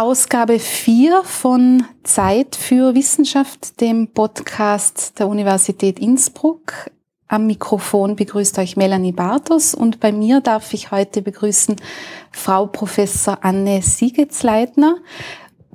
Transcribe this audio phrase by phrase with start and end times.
[0.00, 6.90] Ausgabe 4 von Zeit für Wissenschaft, dem Podcast der Universität Innsbruck.
[7.28, 11.76] Am Mikrofon begrüßt euch Melanie Bartos und bei mir darf ich heute begrüßen
[12.32, 14.96] Frau Professor Anne Siegetzleitner.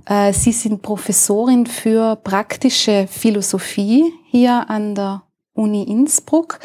[0.08, 5.21] Äh, Sie sind Professorin für praktische Philosophie hier an der
[5.53, 6.62] Uni Innsbruck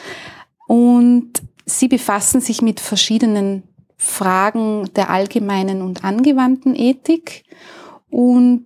[0.67, 3.65] und Sie befassen sich mit verschiedenen
[4.03, 7.45] Fragen der allgemeinen und angewandten Ethik.
[8.09, 8.65] Und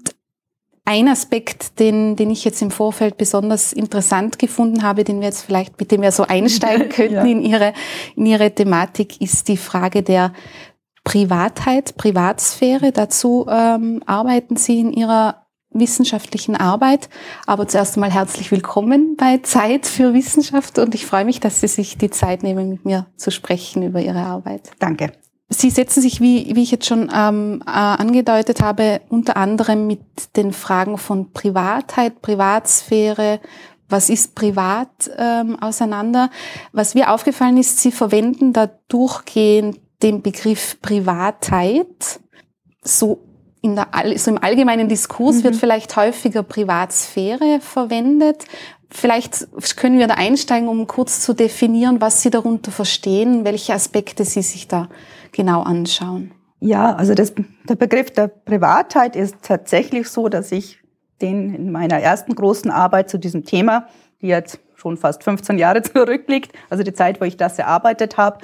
[0.84, 5.42] ein Aspekt, den, den ich jetzt im Vorfeld besonders interessant gefunden habe, den wir jetzt
[5.42, 7.24] vielleicht, mit dem wir so einsteigen könnten ja.
[7.24, 7.72] in, ihre,
[8.14, 10.32] in ihre Thematik, ist die Frage der
[11.02, 12.92] Privatheit, Privatsphäre.
[12.92, 17.08] Dazu ähm, arbeiten Sie in Ihrer wissenschaftlichen Arbeit.
[17.44, 21.66] Aber zuerst einmal herzlich willkommen bei Zeit für Wissenschaft und ich freue mich, dass Sie
[21.66, 24.70] sich die Zeit nehmen, mit mir zu sprechen über Ihre Arbeit.
[24.78, 25.12] Danke.
[25.50, 30.00] Sie setzen sich, wie, wie ich jetzt schon ähm, äh, angedeutet habe, unter anderem mit
[30.36, 33.40] den Fragen von Privatheit, Privatsphäre,
[33.88, 36.30] was ist privat ähm, auseinander.
[36.72, 42.20] Was mir aufgefallen ist, Sie verwenden da durchgehend den Begriff Privatheit.
[42.82, 43.20] So,
[43.60, 45.44] in der, so im allgemeinen Diskurs mhm.
[45.44, 48.44] wird vielleicht häufiger Privatsphäre verwendet.
[48.90, 54.24] Vielleicht können wir da einsteigen, um kurz zu definieren, was Sie darunter verstehen, welche Aspekte
[54.24, 54.88] Sie sich da
[55.34, 56.32] genau anschauen?
[56.60, 57.34] Ja, also das,
[57.68, 60.78] der Begriff der Privatheit ist tatsächlich so, dass ich
[61.20, 63.88] den in meiner ersten großen Arbeit zu diesem Thema,
[64.22, 68.38] die jetzt schon fast 15 Jahre zurückliegt, also die Zeit, wo ich das erarbeitet habe,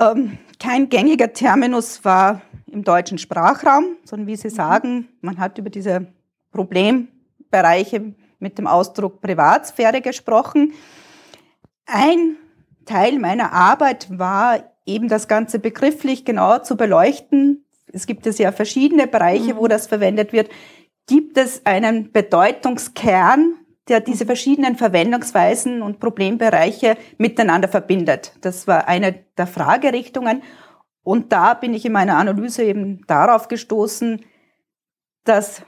[0.00, 5.70] ähm, kein gängiger Terminus war im deutschen Sprachraum, sondern wie Sie sagen, man hat über
[5.70, 6.06] diese
[6.52, 10.72] Problembereiche mit dem Ausdruck Privatsphäre gesprochen.
[11.86, 12.36] Ein
[12.86, 17.64] Teil meiner Arbeit war eben das Ganze begrifflich genauer zu beleuchten.
[17.92, 19.58] Es gibt es ja verschiedene Bereiche, mhm.
[19.58, 20.50] wo das verwendet wird.
[21.06, 23.54] Gibt es einen Bedeutungskern,
[23.88, 28.32] der diese verschiedenen Verwendungsweisen und Problembereiche miteinander verbindet?
[28.40, 30.42] Das war eine der Fragerichtungen.
[31.02, 34.22] Und da bin ich in meiner Analyse eben darauf gestoßen,
[35.24, 35.62] dass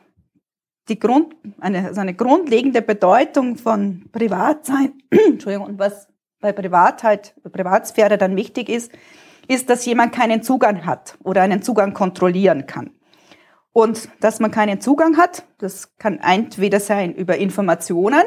[0.88, 6.08] die Grund, eine, also eine grundlegende Bedeutung von Privatsein, Entschuldigung, und was
[6.40, 8.92] bei Privatheit, Privatsphäre dann wichtig ist,
[9.48, 12.90] ist, dass jemand keinen Zugang hat oder einen Zugang kontrollieren kann.
[13.72, 18.22] Und dass man keinen Zugang hat, das kann entweder sein über Informationen,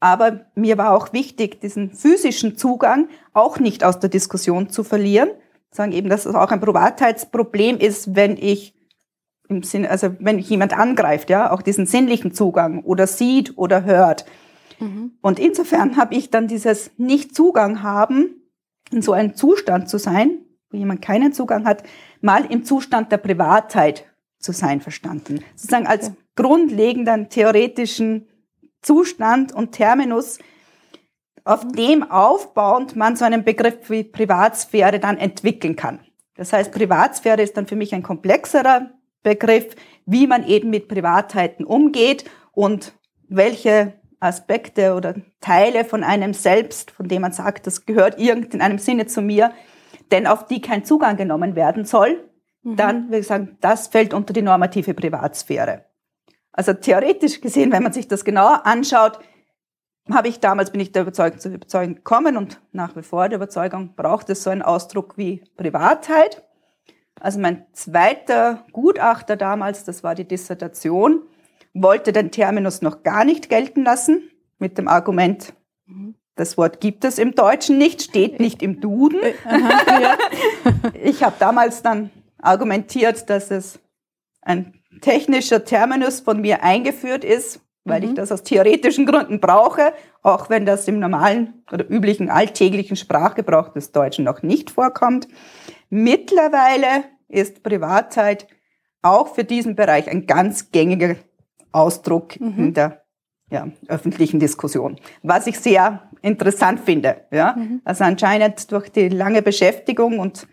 [0.00, 5.30] aber mir war auch wichtig, diesen physischen Zugang auch nicht aus der Diskussion zu verlieren.
[5.70, 8.74] Sagen eben, dass es auch ein Privatheitsproblem ist, wenn ich
[9.48, 14.24] im Sinne, also wenn jemand angreift, ja, auch diesen sinnlichen Zugang oder sieht oder hört.
[14.80, 15.12] Mhm.
[15.20, 18.40] Und insofern habe ich dann dieses Nicht-Zugang haben,
[18.90, 20.38] in so einem Zustand zu sein,
[20.70, 21.82] wo jemand keinen Zugang hat,
[22.20, 24.06] mal im Zustand der Privatheit
[24.38, 25.44] zu sein verstanden.
[25.54, 26.16] Sozusagen als okay.
[26.36, 28.28] grundlegenden theoretischen
[28.82, 30.38] Zustand und Terminus,
[31.44, 31.72] auf mhm.
[31.72, 36.00] dem aufbauend man so einen Begriff wie Privatsphäre dann entwickeln kann.
[36.36, 38.90] Das heißt, Privatsphäre ist dann für mich ein komplexerer
[39.22, 39.74] Begriff,
[40.06, 42.94] wie man eben mit Privatheiten umgeht und
[43.28, 48.60] welche Aspekte oder Teile von einem selbst, von dem man sagt, das gehört irgend in
[48.60, 49.52] einem Sinne zu mir,
[50.10, 52.22] denn auf die kein Zugang genommen werden soll,
[52.62, 52.76] mhm.
[52.76, 55.86] dann würde ich sagen, das fällt unter die normative Privatsphäre.
[56.52, 59.18] Also theoretisch gesehen, wenn man sich das genauer anschaut,
[60.10, 63.36] habe ich damals, bin ich der Überzeugung zu Überzeugung gekommen und nach wie vor der
[63.36, 66.42] Überzeugung braucht es so einen Ausdruck wie Privatheit.
[67.20, 71.22] Also mein zweiter Gutachter damals, das war die Dissertation,
[71.74, 75.54] wollte den Terminus noch gar nicht gelten lassen, mit dem Argument,
[76.36, 79.20] das Wort gibt es im Deutschen nicht, steht nicht im Duden.
[79.22, 79.34] Äh,
[81.02, 83.78] ich habe damals dann argumentiert, dass es
[84.40, 88.14] ein technischer Terminus von mir eingeführt ist, weil ich mhm.
[88.14, 89.92] das aus theoretischen Gründen brauche,
[90.22, 95.28] auch wenn das im normalen oder üblichen alltäglichen Sprachgebrauch des Deutschen noch nicht vorkommt.
[95.90, 98.46] Mittlerweile ist Privatzeit
[99.02, 101.16] auch für diesen Bereich ein ganz gängiger
[101.72, 102.58] Ausdruck mhm.
[102.58, 103.04] in der
[103.50, 104.96] ja, öffentlichen Diskussion.
[105.22, 107.26] Was ich sehr interessant finde.
[107.30, 107.56] Ja?
[107.56, 107.80] Mhm.
[107.84, 110.46] Also anscheinend durch die lange Beschäftigung und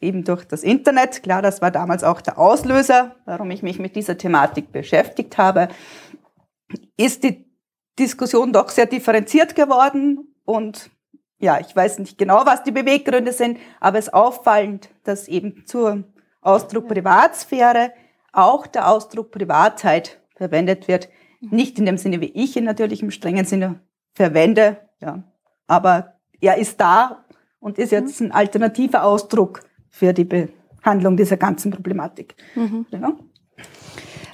[0.00, 3.96] eben durch das Internet, klar, das war damals auch der Auslöser, warum ich mich mit
[3.96, 5.68] dieser Thematik beschäftigt habe,
[6.96, 7.44] ist die
[7.98, 10.90] Diskussion doch sehr differenziert geworden und
[11.40, 15.64] ja, ich weiß nicht genau, was die Beweggründe sind, aber es ist auffallend, dass eben
[15.66, 16.04] zur
[16.40, 17.92] Ausdruck Privatsphäre
[18.32, 21.08] auch der Ausdruck Privatheit verwendet wird.
[21.40, 23.80] Nicht in dem Sinne, wie ich ihn natürlich im strengen Sinne
[24.14, 25.22] verwende, ja.
[25.66, 27.24] aber er ist da
[27.60, 32.34] und ist jetzt ein alternativer Ausdruck für die Behandlung dieser ganzen Problematik.
[32.54, 32.86] Mhm.
[32.90, 33.12] Ja.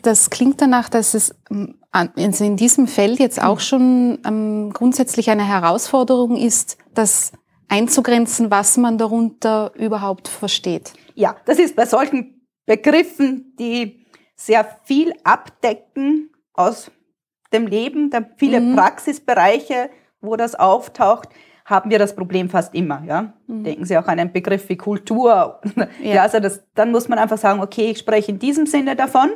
[0.02, 5.30] das klingt danach, dass es ähm, also in diesem Feld jetzt auch schon ähm, grundsätzlich
[5.30, 7.32] eine Herausforderung ist, das
[7.68, 10.92] einzugrenzen, was man darunter überhaupt versteht.
[11.14, 14.03] Ja, das ist bei solchen Begriffen, die
[14.44, 16.90] sehr viel abdecken aus
[17.52, 18.76] dem Leben, da viele mhm.
[18.76, 21.28] Praxisbereiche, wo das auftaucht,
[21.64, 23.02] haben wir das Problem fast immer.
[23.06, 23.32] Ja?
[23.46, 23.64] Mhm.
[23.64, 25.60] Denken Sie auch an einen Begriff wie Kultur.
[25.76, 28.96] Ja, ja also das, dann muss man einfach sagen, okay, ich spreche in diesem Sinne
[28.96, 29.30] davon.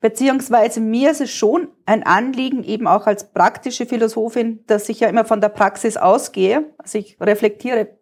[0.00, 5.08] Beziehungsweise mir ist es schon ein Anliegen, eben auch als praktische Philosophin, dass ich ja
[5.08, 6.72] immer von der Praxis ausgehe.
[6.76, 7.98] Also ich reflektiere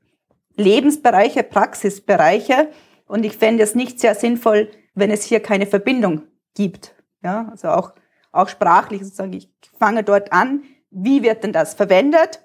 [0.57, 2.71] Lebensbereiche, Praxisbereiche
[3.07, 6.23] und ich fände es nicht sehr sinnvoll, wenn es hier keine Verbindung
[6.55, 6.95] gibt.
[7.23, 7.95] Ja, also auch,
[8.33, 9.33] auch sprachlich sozusagen.
[9.33, 10.63] Ich fange dort an.
[10.91, 12.41] Wie wird denn das verwendet?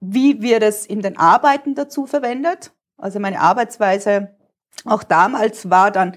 [0.00, 2.72] Wie wird es in den Arbeiten dazu verwendet?
[2.96, 4.36] Also meine Arbeitsweise
[4.84, 6.16] auch damals war dann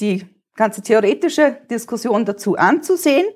[0.00, 3.26] die ganze theoretische Diskussion dazu anzusehen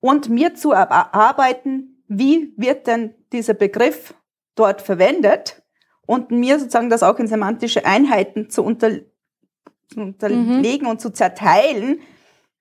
[0.00, 4.14] und mir zu erarbeiten, wie wird denn dieser Begriff
[4.54, 5.62] dort verwendet
[6.06, 8.90] und mir sozusagen das auch in semantische Einheiten zu, unter,
[9.96, 10.90] unterlegen mhm.
[10.90, 12.00] und zu zerteilen,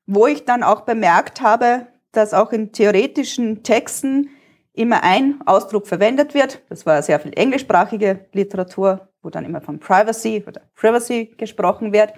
[0.06, 4.30] wo ich dann auch bemerkt habe, dass auch in theoretischen Texten
[4.74, 6.62] immer ein Ausdruck verwendet wird.
[6.70, 12.14] Das war sehr viel englischsprachige Literatur, wo dann immer von Privacy oder Privacy gesprochen wird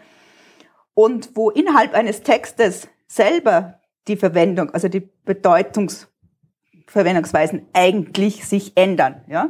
[0.93, 9.23] und wo innerhalb eines Textes selber die Verwendung, also die Bedeutungsverwendungsweisen eigentlich sich ändern.
[9.27, 9.49] Ja?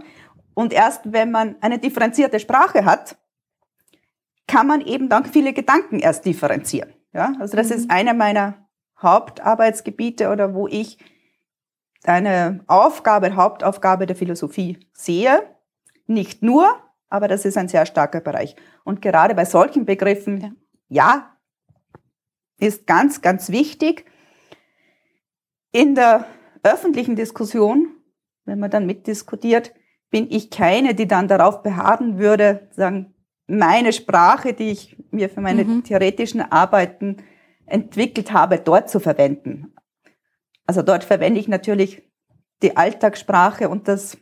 [0.54, 3.18] Und erst wenn man eine differenzierte Sprache hat,
[4.50, 6.94] kann man eben dann viele Gedanken erst differenzieren.
[7.14, 7.34] Ja?
[7.40, 7.76] Also das mhm.
[7.76, 8.68] ist einer meiner
[9.02, 10.98] Hauptarbeitsgebiete oder wo ich
[12.04, 15.44] eine Aufgabe, Hauptaufgabe der Philosophie sehe.
[16.08, 16.76] Nicht nur,
[17.10, 18.56] aber das ist ein sehr starker Bereich.
[18.84, 20.52] Und gerade bei solchen Begriffen, ja,
[20.90, 21.36] ja
[22.58, 24.06] ist ganz, ganz wichtig.
[25.72, 26.26] In der
[26.64, 27.96] öffentlichen Diskussion,
[28.46, 29.74] wenn man dann mitdiskutiert,
[30.10, 33.14] bin ich keine, die dann darauf beharren würde, sagen,
[33.50, 35.84] meine Sprache, die ich mir für meine mhm.
[35.84, 37.18] theoretischen Arbeiten
[37.66, 39.74] entwickelt habe, dort zu verwenden.
[40.66, 42.04] Also dort verwende ich natürlich
[42.62, 44.18] die Alltagssprache und das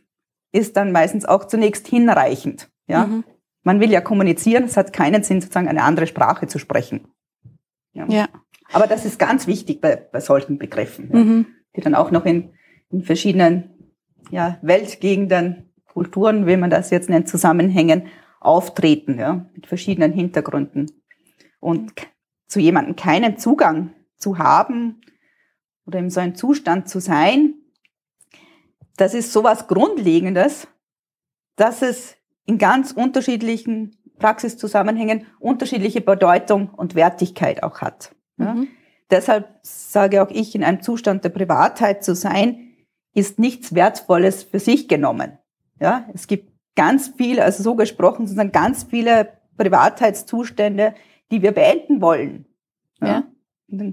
[0.52, 2.70] ist dann meistens auch zunächst hinreichend.
[2.86, 3.06] Ja?
[3.06, 3.24] Mhm.
[3.62, 7.08] Man will ja kommunizieren, es hat keinen Sinn, sozusagen eine andere Sprache zu sprechen.
[7.92, 8.06] Ja.
[8.08, 8.28] ja.
[8.72, 11.46] Aber das ist ganz wichtig bei, bei solchen Begriffen, ja, mhm.
[11.76, 12.54] die dann auch noch in,
[12.90, 13.70] in verschiedenen
[14.30, 18.04] ja, Weltgegenden, Kulturen, wie man das jetzt nennt, Zusammenhängen
[18.40, 20.90] auftreten, ja, mit verschiedenen Hintergründen.
[21.60, 21.92] Und
[22.46, 25.00] zu jemandem keinen Zugang zu haben
[25.86, 27.54] oder in so einem Zustand zu sein,
[28.96, 30.68] das ist sowas Grundlegendes,
[31.56, 38.14] dass es in ganz unterschiedlichen Praxiszusammenhängen unterschiedliche Bedeutung und Wertigkeit auch hat.
[38.38, 38.54] Ja?
[38.54, 38.68] Mhm.
[39.10, 42.74] Deshalb sage auch ich, in einem Zustand der Privatheit zu sein,
[43.14, 45.38] ist nichts Wertvolles für sich genommen.
[45.80, 50.94] Ja, es gibt ganz viele, also so gesprochen, sondern ganz viele Privatheitszustände,
[51.32, 52.46] die wir beenden wollen.
[53.00, 53.24] Ja?
[53.66, 53.92] ja.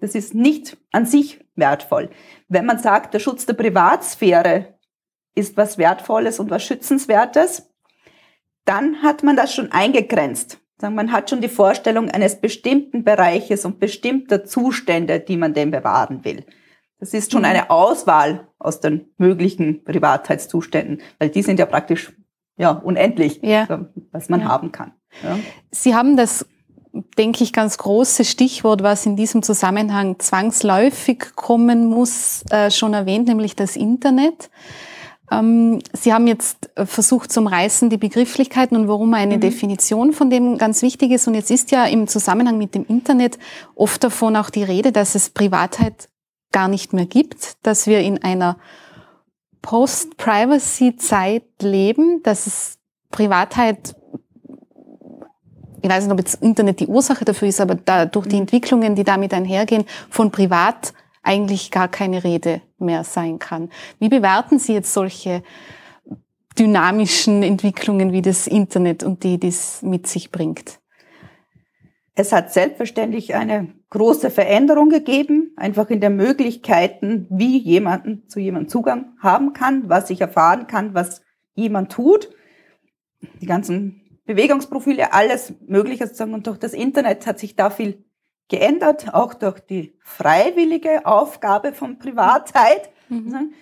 [0.00, 2.08] Das ist nicht an sich wertvoll.
[2.48, 4.78] Wenn man sagt, der Schutz der Privatsphäre
[5.34, 7.70] ist was Wertvolles und was Schützenswertes,
[8.64, 10.60] dann hat man das schon eingegrenzt.
[10.80, 16.24] Man hat schon die Vorstellung eines bestimmten Bereiches und bestimmter Zustände, die man dem bewahren
[16.24, 16.44] will.
[16.98, 17.48] Das ist schon mhm.
[17.48, 22.14] eine Auswahl aus den möglichen Privatheitszuständen, weil die sind ja praktisch
[22.56, 23.86] ja, unendlich, ja.
[24.12, 24.46] was man ja.
[24.46, 24.92] haben kann.
[25.22, 25.38] Ja.
[25.70, 26.46] Sie haben das,
[27.18, 33.26] denke ich, ganz große Stichwort, was in diesem Zusammenhang zwangsläufig kommen muss, äh, schon erwähnt,
[33.28, 34.50] nämlich das Internet.
[35.30, 39.40] Ähm, Sie haben jetzt äh, versucht zum Reißen die Begrifflichkeiten und warum eine mhm.
[39.40, 41.26] Definition von dem ganz wichtig ist.
[41.26, 43.38] Und jetzt ist ja im Zusammenhang mit dem Internet
[43.74, 46.08] oft davon auch die Rede, dass es Privatheit
[46.52, 48.58] gar nicht mehr gibt, dass wir in einer
[49.64, 52.78] Post-Privacy-Zeit leben, dass es
[53.10, 53.96] Privatheit,
[55.80, 58.42] ich weiß nicht, ob jetzt Internet die Ursache dafür ist, aber da, durch die mhm.
[58.42, 60.92] Entwicklungen, die damit einhergehen, von Privat
[61.22, 63.70] eigentlich gar keine Rede mehr sein kann.
[63.98, 65.42] Wie bewerten Sie jetzt solche
[66.58, 70.78] dynamischen Entwicklungen wie das Internet und die, die es mit sich bringt?
[72.16, 78.68] Es hat selbstverständlich eine große Veränderung gegeben, einfach in den Möglichkeiten, wie jemanden zu jemandem
[78.68, 81.22] Zugang haben kann, was ich erfahren kann, was
[81.54, 82.30] jemand tut.
[83.40, 86.34] Die ganzen Bewegungsprofile, alles Mögliche sozusagen.
[86.34, 88.04] Und durch das Internet hat sich da viel
[88.48, 92.90] geändert, auch durch die freiwillige Aufgabe von Privatheit.
[93.08, 93.52] Mhm.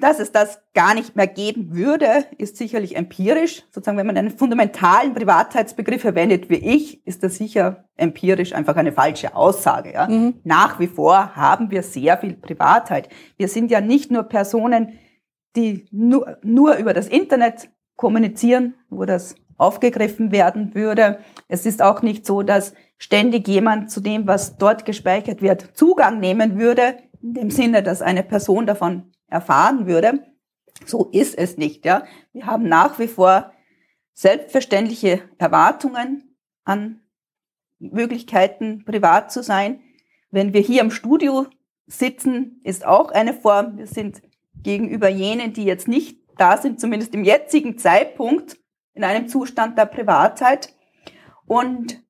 [0.00, 3.64] Dass es das gar nicht mehr geben würde, ist sicherlich empirisch.
[3.70, 8.92] Sozusagen, wenn man einen fundamentalen Privatheitsbegriff verwendet wie ich, ist das sicher empirisch einfach eine
[8.92, 9.94] falsche Aussage.
[9.94, 10.06] Ja?
[10.06, 10.40] Mhm.
[10.44, 13.08] Nach wie vor haben wir sehr viel Privatheit.
[13.38, 14.98] Wir sind ja nicht nur Personen,
[15.56, 21.18] die nur, nur über das Internet kommunizieren, wo das aufgegriffen werden würde.
[21.48, 26.20] Es ist auch nicht so, dass ständig jemand zu dem, was dort gespeichert wird, Zugang
[26.20, 30.24] nehmen würde, in dem Sinne, dass eine Person davon erfahren würde.
[30.84, 31.84] So ist es nicht.
[31.84, 32.04] Ja.
[32.32, 33.52] Wir haben nach wie vor
[34.14, 37.00] selbstverständliche Erwartungen an
[37.78, 39.80] Möglichkeiten, privat zu sein.
[40.30, 41.46] Wenn wir hier im Studio
[41.86, 43.78] sitzen, ist auch eine Form.
[43.78, 44.22] Wir sind
[44.62, 48.58] gegenüber jenen, die jetzt nicht da sind, zumindest im jetzigen Zeitpunkt,
[48.94, 50.74] in einem Zustand der Privatheit.
[51.46, 52.02] Und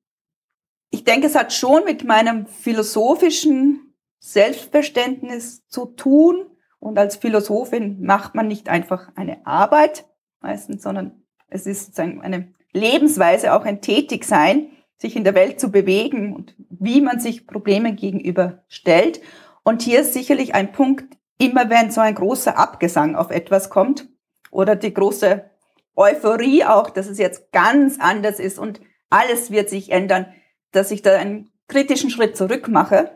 [0.89, 6.45] ich denke, es hat schon mit meinem philosophischen Selbstverständnis zu tun,
[6.79, 10.05] und als Philosophin macht man nicht einfach eine Arbeit
[10.41, 15.71] meistens, sondern es ist sozusagen eine Lebensweise, auch ein Tätigsein, sich in der Welt zu
[15.71, 19.21] bewegen und wie man sich Problemen gegenüber stellt.
[19.63, 24.07] Und hier ist sicherlich ein Punkt, immer wenn so ein großer Abgesang auf etwas kommt
[24.51, 25.49] oder die große
[25.95, 30.27] Euphorie auch, dass es jetzt ganz anders ist und alles wird sich ändern,
[30.71, 33.11] dass ich da einen kritischen Schritt zurück mache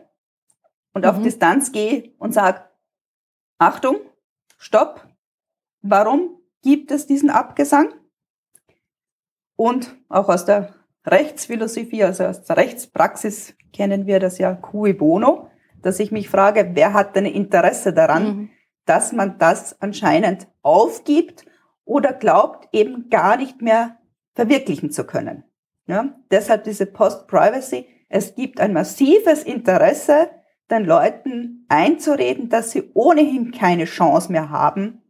[0.92, 1.10] und mhm.
[1.10, 2.62] auf Distanz gehe und sage,
[3.58, 3.96] Achtung,
[4.58, 5.06] Stopp.
[5.82, 7.92] Warum gibt es diesen Abgesang?
[9.56, 10.74] Und auch aus der
[11.06, 15.50] Rechtsphilosophie, also aus der Rechtspraxis kennen wir das ja cui bono,
[15.82, 18.50] dass ich mich frage, wer hat denn Interesse daran, mhm.
[18.86, 21.44] dass man das anscheinend aufgibt
[21.84, 23.98] oder glaubt, eben gar nicht mehr
[24.34, 25.44] verwirklichen zu können.
[25.86, 26.14] Ja?
[26.30, 27.86] Deshalb diese Post-Privacy.
[28.08, 30.30] Es gibt ein massives Interesse
[30.70, 35.02] den Leuten einzureden, dass sie ohnehin keine Chance mehr haben,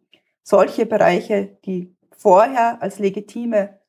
[0.43, 3.81] solche Bereiche, die vorher als legitime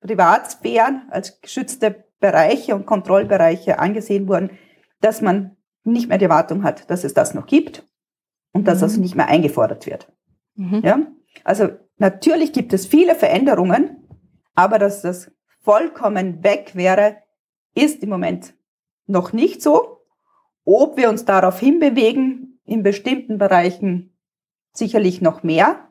[0.00, 4.50] Privatsphären, als geschützte Bereiche und Kontrollbereiche angesehen wurden,
[5.00, 7.86] dass man nicht mehr die Erwartung hat, dass es das noch gibt
[8.52, 8.82] und dass mhm.
[8.82, 10.12] das nicht mehr eingefordert wird.
[10.54, 10.82] Mhm.
[10.84, 11.00] Ja?
[11.44, 14.08] Also natürlich gibt es viele Veränderungen,
[14.54, 17.16] aber dass das vollkommen weg wäre,
[17.74, 18.54] ist im Moment
[19.06, 20.01] noch nicht so.
[20.64, 24.16] Ob wir uns darauf hinbewegen, in bestimmten Bereichen
[24.72, 25.88] sicherlich noch mehr.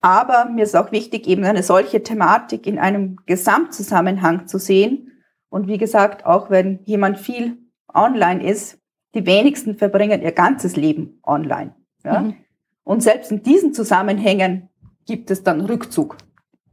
[0.00, 5.22] Aber mir ist auch wichtig, eben eine solche Thematik in einem Gesamtzusammenhang zu sehen.
[5.48, 7.58] Und wie gesagt, auch wenn jemand viel
[7.92, 8.78] online ist,
[9.14, 11.74] die wenigsten verbringen ihr ganzes Leben online.
[12.04, 12.20] Ja?
[12.20, 12.36] Mhm.
[12.84, 14.68] Und selbst in diesen Zusammenhängen
[15.06, 16.16] gibt es dann Rückzug.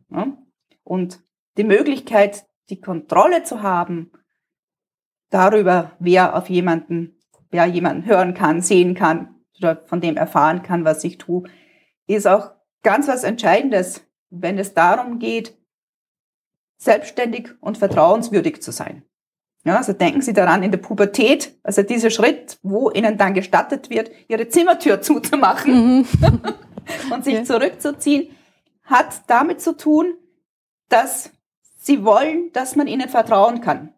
[0.09, 0.37] Ja?
[0.83, 1.23] Und
[1.57, 4.11] die Möglichkeit, die Kontrolle zu haben
[5.35, 7.17] darüber, wer auf jemanden,
[7.51, 11.43] wer jemanden hören kann, sehen kann oder von dem erfahren kann, was ich tue,
[12.07, 12.51] ist auch
[12.83, 15.57] ganz was Entscheidendes, wenn es darum geht,
[16.77, 19.03] selbstständig und vertrauenswürdig zu sein.
[19.65, 23.89] Ja, also denken Sie daran in der Pubertät, also dieser Schritt, wo Ihnen dann gestattet
[23.89, 26.05] wird, Ihre Zimmertür zuzumachen mhm.
[27.11, 27.43] und sich ja.
[27.43, 28.29] zurückzuziehen,
[28.83, 30.13] hat damit zu tun,
[30.87, 31.31] dass
[31.77, 33.94] Sie wollen, dass man Ihnen vertrauen kann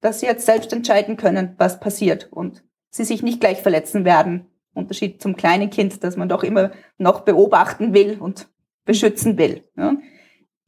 [0.00, 4.46] dass sie jetzt selbst entscheiden können, was passiert und sie sich nicht gleich verletzen werden.
[4.74, 8.48] Unterschied zum kleinen Kind, das man doch immer noch beobachten will und
[8.84, 9.64] beschützen will.
[9.76, 9.96] Ja.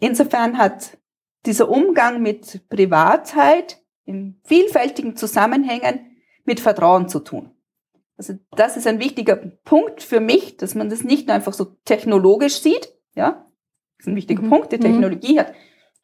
[0.00, 0.98] Insofern hat
[1.46, 7.50] dieser Umgang mit Privatheit in vielfältigen Zusammenhängen mit Vertrauen zu tun.
[8.16, 11.66] Also das ist ein wichtiger Punkt für mich, dass man das nicht nur einfach so
[11.84, 12.92] technologisch sieht.
[13.14, 13.46] Ja,
[13.96, 14.50] das ist ein wichtiger mhm.
[14.50, 14.72] Punkt.
[14.72, 15.52] Die Technologie hat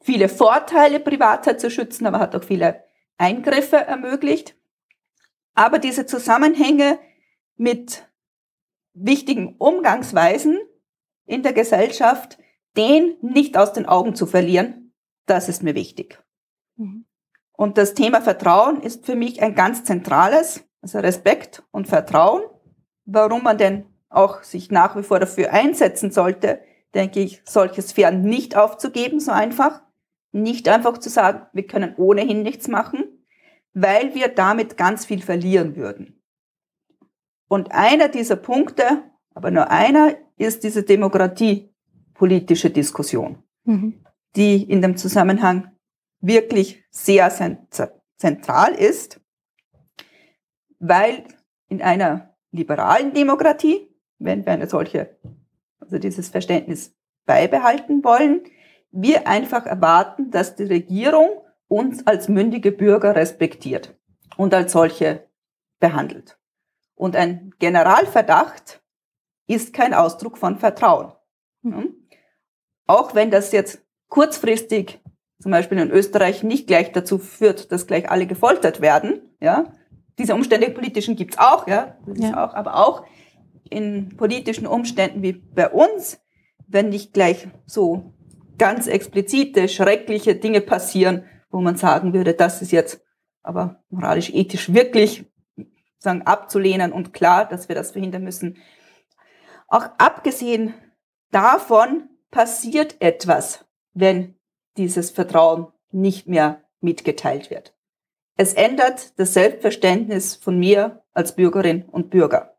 [0.00, 2.83] viele Vorteile, Privatheit zu schützen, aber hat auch viele
[3.18, 4.56] Eingriffe ermöglicht.
[5.54, 6.98] Aber diese Zusammenhänge
[7.56, 8.08] mit
[8.92, 10.58] wichtigen Umgangsweisen
[11.26, 12.38] in der Gesellschaft,
[12.76, 14.92] den nicht aus den Augen zu verlieren,
[15.26, 16.22] das ist mir wichtig.
[16.76, 17.06] Mhm.
[17.52, 22.42] Und das Thema Vertrauen ist für mich ein ganz zentrales, also Respekt und Vertrauen.
[23.04, 26.60] Warum man denn auch sich nach wie vor dafür einsetzen sollte,
[26.94, 29.82] denke ich, solche Sphären nicht aufzugeben, so einfach.
[30.34, 33.04] Nicht einfach zu sagen, wir können ohnehin nichts machen,
[33.72, 36.20] weil wir damit ganz viel verlieren würden.
[37.46, 44.04] Und einer dieser Punkte, aber nur einer, ist diese demokratiepolitische Diskussion, mhm.
[44.34, 45.70] die in dem Zusammenhang
[46.20, 47.30] wirklich sehr
[48.16, 49.20] zentral ist,
[50.80, 51.22] weil
[51.68, 53.88] in einer liberalen Demokratie,
[54.18, 55.16] wenn wir eine solche,
[55.78, 58.42] also dieses Verständnis beibehalten wollen,
[58.94, 61.28] wir einfach erwarten, dass die Regierung
[61.68, 63.98] uns als mündige Bürger respektiert
[64.36, 65.26] und als solche
[65.80, 66.38] behandelt.
[66.94, 68.82] Und ein Generalverdacht
[69.46, 71.12] ist kein Ausdruck von Vertrauen.
[71.62, 71.94] Mhm.
[72.86, 75.00] Auch wenn das jetzt kurzfristig
[75.40, 79.72] zum Beispiel in Österreich nicht gleich dazu führt, dass gleich alle gefoltert werden, ja,
[80.18, 82.44] diese Umstände politischen gibt's auch, ja, ja.
[82.44, 83.04] Auch, aber auch
[83.68, 86.20] in politischen Umständen wie bei uns,
[86.68, 88.14] wenn nicht gleich so
[88.58, 93.02] ganz explizite, schreckliche Dinge passieren, wo man sagen würde, das ist jetzt
[93.42, 95.24] aber moralisch, ethisch wirklich
[95.98, 98.58] sagen, abzulehnen und klar, dass wir das verhindern müssen.
[99.68, 100.74] Auch abgesehen
[101.30, 104.36] davon passiert etwas, wenn
[104.76, 107.74] dieses Vertrauen nicht mehr mitgeteilt wird.
[108.36, 112.56] Es ändert das Selbstverständnis von mir als Bürgerin und Bürger.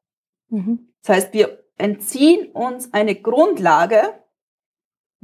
[0.50, 0.94] Mhm.
[1.04, 4.14] Das heißt, wir entziehen uns eine Grundlage,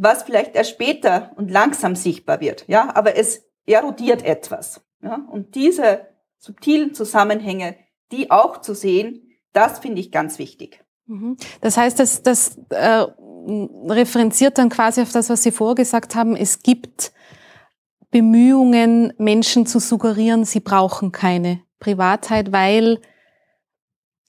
[0.01, 2.65] was vielleicht erst später und langsam sichtbar wird.
[2.67, 4.81] Ja, aber es erodiert etwas.
[5.03, 7.75] Ja, und diese subtilen Zusammenhänge,
[8.12, 10.84] die auch zu sehen, das finde ich ganz wichtig.
[11.05, 11.38] Mhm.
[11.62, 13.05] Das heißt, das, das äh,
[13.88, 16.36] referenziert dann quasi auf das, was Sie vorgesagt haben.
[16.36, 17.12] Es gibt
[18.10, 23.00] Bemühungen, Menschen zu suggerieren, sie brauchen keine Privatheit, weil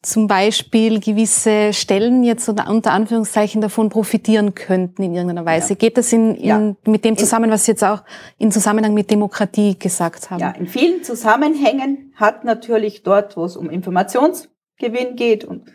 [0.03, 5.71] zum Beispiel gewisse Stellen jetzt unter Anführungszeichen davon profitieren könnten in irgendeiner Weise.
[5.71, 5.75] Ja.
[5.77, 6.75] Geht das in, in ja.
[6.85, 8.03] mit dem zusammen, was Sie jetzt auch
[8.37, 10.41] in Zusammenhang mit Demokratie gesagt haben?
[10.41, 15.71] Ja, in vielen Zusammenhängen hat natürlich dort, wo es um Informationsgewinn geht und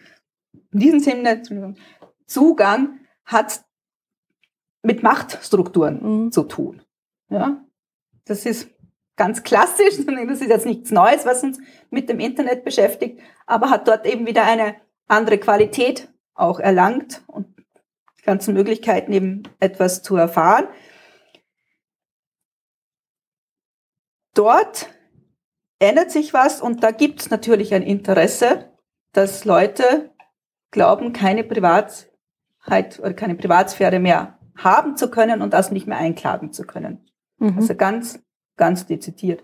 [0.73, 1.41] in diesem Sinne
[2.25, 3.61] Zugang, hat
[4.83, 6.31] mit Machtstrukturen mhm.
[6.31, 6.81] zu tun.
[7.29, 7.63] Ja,
[8.25, 8.69] das ist
[9.17, 11.59] ganz klassisch, das ist jetzt nichts Neues, was uns
[11.89, 14.75] mit dem Internet beschäftigt, aber hat dort eben wieder eine
[15.07, 17.47] andere Qualität auch erlangt und
[18.19, 20.67] die ganzen Möglichkeiten eben etwas zu erfahren.
[24.33, 24.89] Dort
[25.79, 28.71] ändert sich was und da gibt es natürlich ein Interesse,
[29.13, 30.11] dass Leute
[30.69, 36.51] glauben, keine Privatheit oder keine Privatsphäre mehr haben zu können und das nicht mehr einklagen
[36.51, 37.09] zu können.
[37.39, 37.57] Mhm.
[37.57, 38.19] Also ganz
[38.57, 39.41] ganz dezidiert.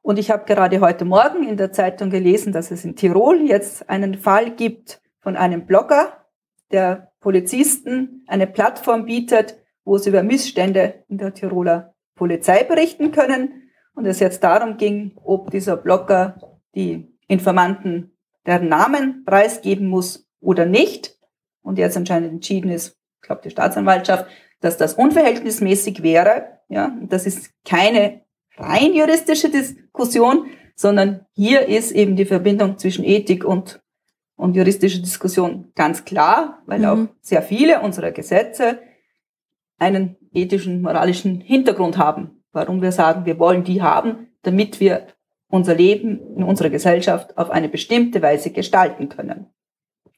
[0.00, 3.88] Und ich habe gerade heute Morgen in der Zeitung gelesen, dass es in Tirol jetzt
[3.88, 6.26] einen Fall gibt von einem Blogger,
[6.72, 13.70] der Polizisten eine Plattform bietet, wo sie über Missstände in der Tiroler Polizei berichten können.
[13.94, 16.36] Und es jetzt darum ging, ob dieser Blogger
[16.74, 21.18] die Informanten deren Namen preisgeben muss oder nicht.
[21.62, 24.26] Und jetzt anscheinend entschieden ist, ich glaube die Staatsanwaltschaft,
[24.60, 26.58] dass das unverhältnismäßig wäre.
[26.68, 28.21] Ja, das ist keine
[28.56, 33.80] rein juristische Diskussion, sondern hier ist eben die Verbindung zwischen Ethik und,
[34.36, 36.84] und juristischer Diskussion ganz klar, weil mhm.
[36.86, 38.78] auch sehr viele unserer Gesetze
[39.78, 42.42] einen ethischen, moralischen Hintergrund haben.
[42.52, 45.06] Warum wir sagen, wir wollen die haben, damit wir
[45.48, 49.46] unser Leben in unserer Gesellschaft auf eine bestimmte Weise gestalten können.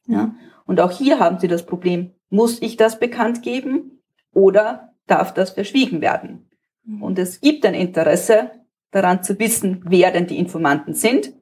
[0.07, 0.35] Ja?
[0.67, 5.51] Und auch hier haben Sie das Problem, muss ich das bekannt geben oder darf das
[5.51, 6.51] verschwiegen werden?
[6.85, 7.03] Mhm.
[7.03, 8.51] Und es gibt ein Interesse
[8.91, 11.33] daran zu wissen, wer denn die Informanten sind,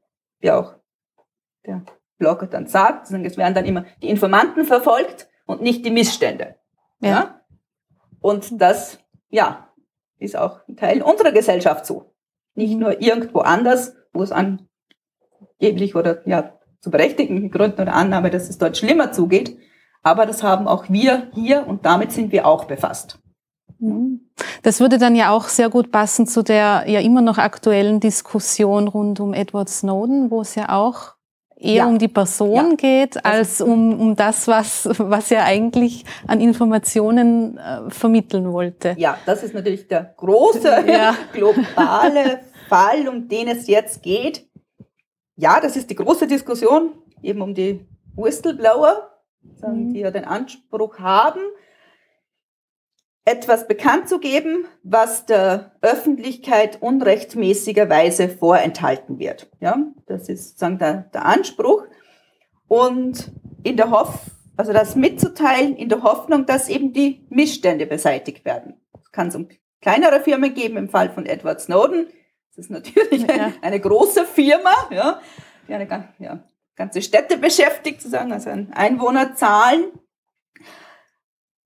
[0.41, 0.75] wie auch
[1.67, 1.85] der
[2.19, 3.11] Blogger dann sagt.
[3.11, 6.57] Es werden dann immer die Informanten verfolgt und nicht die Missstände.
[7.01, 7.09] Ja.
[7.09, 7.41] ja?
[8.21, 9.69] Und das, ja,
[10.19, 12.15] ist auch ein Teil unserer Gesellschaft so.
[12.55, 12.81] Nicht mhm.
[12.81, 18.59] nur irgendwo anders, wo es angeblich oder ja, zu berechtigten Gründen oder Annahme, dass es
[18.59, 19.59] dort schlimmer zugeht.
[20.03, 23.22] Aber das haben auch wir hier und damit sind wir auch befasst.
[23.83, 24.21] Mhm.
[24.63, 28.89] Das würde dann ja auch sehr gut passen zu der ja immer noch aktuellen Diskussion
[28.89, 31.15] rund um Edward Snowden, wo es ja auch
[31.57, 31.87] eher ja.
[31.87, 32.77] um die Person ja.
[32.77, 38.95] geht, als um, um das, was, was er eigentlich an Informationen äh, vermitteln wollte.
[38.99, 41.15] Ja, das ist natürlich der große, ja.
[41.33, 44.47] globale Fall, um den es jetzt geht.
[45.37, 46.93] Ja, das ist die große Diskussion,
[47.23, 49.11] eben um die Whistleblower,
[49.63, 49.93] mhm.
[49.93, 51.41] die ja den Anspruch haben,
[53.25, 59.49] etwas bekannt zu geben, was der Öffentlichkeit unrechtmäßigerweise vorenthalten wird.
[59.61, 61.85] Ja, das ist sozusagen der, der Anspruch.
[62.67, 63.31] Und
[63.63, 64.23] in der Hoff,
[64.57, 68.81] also das mitzuteilen in der Hoffnung, dass eben die Missstände beseitigt werden.
[69.01, 69.47] Es kann so
[69.81, 72.07] kleinere Firmen geben, im Fall von Edward Snowden.
[72.49, 73.29] Das ist natürlich ja.
[73.29, 75.21] eine, eine, große Firma, ja,
[75.69, 76.41] die eine ja,
[76.75, 79.85] ganze Städte beschäftigt, sozusagen, also an Einwohnerzahlen.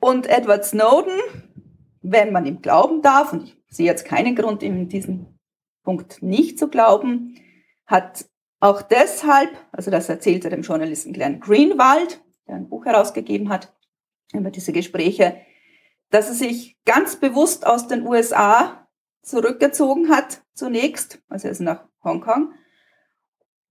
[0.06, 1.20] Und Edward Snowden
[2.10, 5.38] wenn man ihm glauben darf, und ich sehe jetzt keinen Grund, ihm in diesem
[5.82, 7.40] Punkt nicht zu glauben,
[7.86, 8.26] hat
[8.60, 13.74] auch deshalb, also das erzählte dem Journalisten Glenn Greenwald, der ein Buch herausgegeben hat
[14.32, 15.40] über diese Gespräche,
[16.10, 18.88] dass er sich ganz bewusst aus den USA
[19.22, 22.52] zurückgezogen hat, zunächst, also er ist nach Hongkong,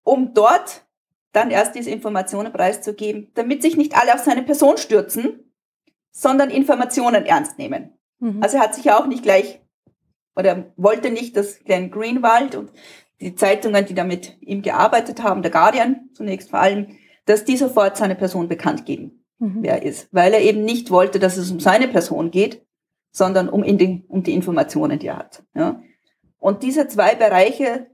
[0.04, 0.86] um dort
[1.32, 5.45] dann erst diese Informationen preiszugeben, damit sich nicht alle auf seine Person stürzen,
[6.18, 7.92] sondern Informationen ernst nehmen.
[8.20, 8.42] Mhm.
[8.42, 9.60] Also er hat sich ja auch nicht gleich
[10.38, 12.72] oder wollte nicht, dass Glenn Greenwald und
[13.20, 17.58] die Zeitungen, die da mit ihm gearbeitet haben, der Guardian zunächst vor allem, dass die
[17.58, 19.58] sofort seine Person bekannt geben, mhm.
[19.60, 20.08] wer er ist.
[20.14, 22.66] Weil er eben nicht wollte, dass es um seine Person geht,
[23.12, 25.44] sondern um, in die, um die Informationen, die er hat.
[25.54, 25.82] Ja.
[26.40, 27.88] Und diese zwei Bereiche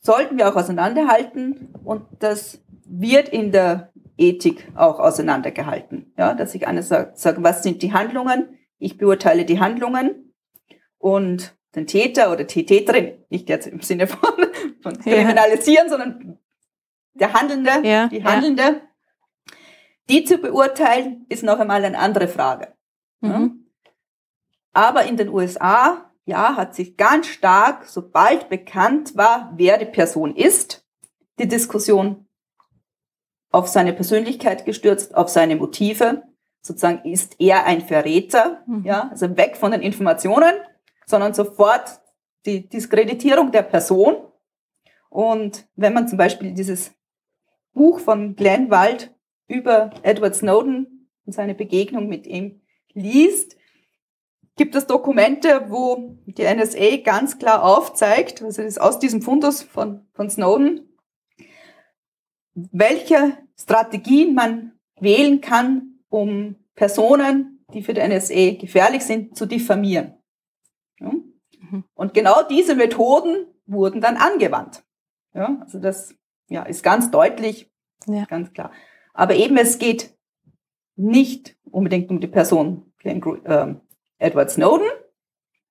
[0.00, 6.12] sollten wir auch auseinanderhalten und das wird in der Ethik auch auseinandergehalten.
[6.16, 8.58] Ja, dass ich eines sage, sag, was sind die Handlungen?
[8.78, 10.34] Ich beurteile die Handlungen
[10.98, 14.30] und den Täter oder die Täterin, nicht jetzt im Sinne von,
[14.82, 15.90] von kriminalisieren, ja.
[15.90, 16.38] sondern
[17.14, 18.80] der Handelnde, ja, die Handelnde, ja.
[20.08, 22.74] die zu beurteilen, ist noch einmal eine andere Frage.
[23.20, 23.66] Mhm.
[24.72, 30.34] Aber in den USA ja, hat sich ganz stark, sobald bekannt war, wer die Person
[30.34, 30.86] ist,
[31.38, 32.26] die Diskussion
[33.54, 36.24] auf seine Persönlichkeit gestürzt, auf seine Motive.
[36.60, 38.84] Sozusagen ist er ein Verräter, mhm.
[38.84, 40.54] ja, also weg von den Informationen,
[41.06, 42.00] sondern sofort
[42.46, 44.16] die Diskreditierung der Person.
[45.08, 46.92] Und wenn man zum Beispiel dieses
[47.72, 49.14] Buch von Glenn Wald
[49.46, 52.60] über Edward Snowden und seine Begegnung mit ihm
[52.92, 53.56] liest,
[54.56, 59.62] gibt es Dokumente, wo die NSA ganz klar aufzeigt, also das ist aus diesem Fundus
[59.62, 60.88] von, von Snowden,
[62.54, 70.14] welche Strategien man wählen kann, um Personen, die für die NSA gefährlich sind, zu diffamieren.
[71.00, 71.10] Ja?
[71.10, 71.84] Mhm.
[71.94, 74.84] Und genau diese Methoden wurden dann angewandt.
[75.34, 76.14] Ja, also das
[76.48, 77.70] ja, ist ganz deutlich,
[78.06, 78.24] ja.
[78.26, 78.70] ganz klar.
[79.12, 80.16] Aber eben es geht
[80.96, 83.80] nicht unbedingt um die Person ähm,
[84.18, 84.86] Edward Snowden,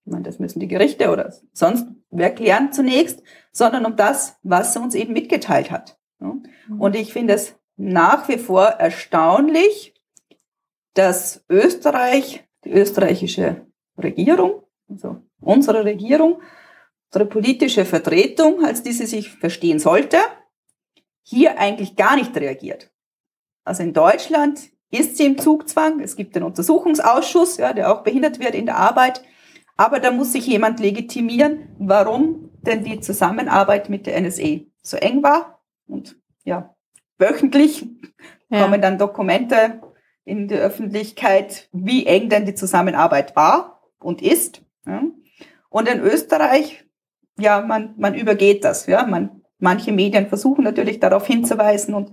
[0.06, 4.76] ich meine, das müssen die Gerichte oder sonst wer klären zunächst, sondern um das, was
[4.76, 5.98] er uns eben mitgeteilt hat.
[6.23, 6.81] Mhm.
[6.81, 9.93] Und ich finde es nach wie vor erstaunlich,
[10.93, 13.65] dass Österreich, die österreichische
[13.97, 16.41] Regierung, also unsere Regierung,
[17.12, 20.17] unsere politische Vertretung, als diese sich verstehen sollte,
[21.23, 22.91] hier eigentlich gar nicht reagiert.
[23.63, 24.59] Also in Deutschland
[24.91, 25.99] ist sie im Zugzwang.
[26.01, 29.23] Es gibt den Untersuchungsausschuss, ja, der auch behindert wird in der Arbeit.
[29.75, 35.23] Aber da muss sich jemand legitimieren, warum denn die Zusammenarbeit mit der NSE so eng
[35.23, 35.53] war.
[35.88, 36.76] Und ja,
[37.17, 37.86] wöchentlich
[38.50, 38.63] ja.
[38.63, 39.82] kommen dann Dokumente
[40.26, 44.62] in die Öffentlichkeit, wie eng denn die Zusammenarbeit war und ist.
[44.86, 45.04] Ja.
[45.69, 46.86] Und in Österreich,
[47.38, 48.86] ja, man, man übergeht das.
[48.86, 49.06] Ja.
[49.06, 52.12] Man, manche Medien versuchen natürlich darauf hinzuweisen und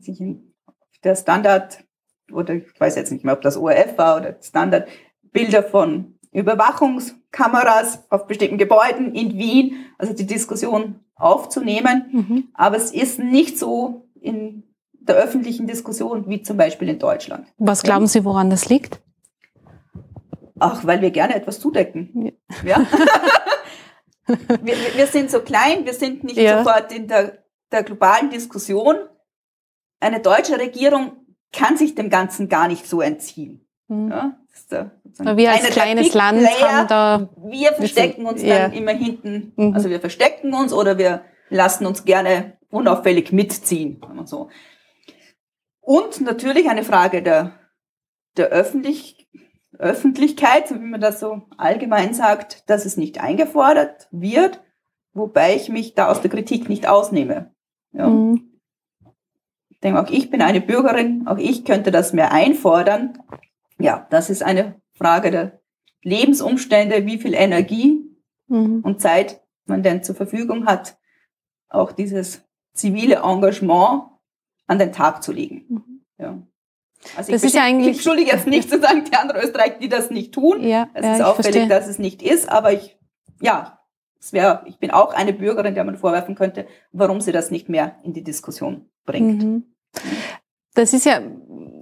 [0.00, 0.22] sich
[1.04, 1.84] der Standard,
[2.32, 4.88] oder ich weiß jetzt nicht mehr, ob das ORF war oder Standard,
[5.22, 12.06] Bilder von Überwachungskameras auf bestimmten Gebäuden in Wien, also die Diskussion aufzunehmen.
[12.10, 12.48] Mhm.
[12.54, 17.46] Aber es ist nicht so in der öffentlichen Diskussion wie zum Beispiel in Deutschland.
[17.58, 19.00] Was glauben Sie, woran das liegt?
[20.58, 22.32] Ach, weil wir gerne etwas zudecken.
[22.64, 22.80] Ja.
[22.80, 22.86] ja?
[24.62, 26.64] wir, wir, sind so klein, wir sind nicht ja.
[26.64, 28.96] sofort in der, der globalen Diskussion
[30.00, 31.12] eine deutsche Regierung
[31.52, 33.63] kann sich dem Ganzen gar nicht so entziehen.
[33.88, 34.10] Mhm.
[34.10, 34.36] Ja,
[34.70, 37.28] da, wir als kleines Land haben da.
[37.36, 38.60] Wir verstecken uns ja.
[38.60, 39.52] dann immer hinten.
[39.56, 39.74] Mhm.
[39.74, 44.00] Also wir verstecken uns oder wir lassen uns gerne unauffällig mitziehen.
[44.24, 44.48] So.
[45.80, 47.58] Und natürlich eine Frage der,
[48.36, 49.28] der Öffentlich,
[49.78, 54.62] Öffentlichkeit, wie man das so allgemein sagt, dass es nicht eingefordert wird,
[55.12, 57.52] wobei ich mich da aus der Kritik nicht ausnehme.
[57.92, 58.08] Ja.
[58.08, 58.54] Mhm
[59.84, 63.18] denke, auch ich bin eine Bürgerin, auch ich könnte das mehr einfordern.
[63.78, 65.60] Ja, das ist eine Frage der
[66.02, 68.04] Lebensumstände, wie viel Energie
[68.48, 68.80] mhm.
[68.82, 70.98] und Zeit man denn zur Verfügung hat,
[71.68, 72.42] auch dieses
[72.74, 74.04] zivile Engagement
[74.66, 75.64] an den Tag zu legen.
[75.68, 76.04] Mhm.
[76.18, 76.42] Ja.
[77.16, 79.78] Also das ich ist ja eigentlich, ich entschuldige jetzt nicht zu sagen, die anderen Österreicher,
[79.78, 80.62] die das nicht tun.
[80.62, 82.98] Ja, es ja, ist auffällig, dass es nicht ist, aber ich,
[83.40, 83.80] ja,
[84.18, 87.68] es wäre, ich bin auch eine Bürgerin, der man vorwerfen könnte, warum sie das nicht
[87.68, 89.42] mehr in die Diskussion bringt.
[89.42, 89.74] Mhm.
[90.74, 91.20] Das ist ja,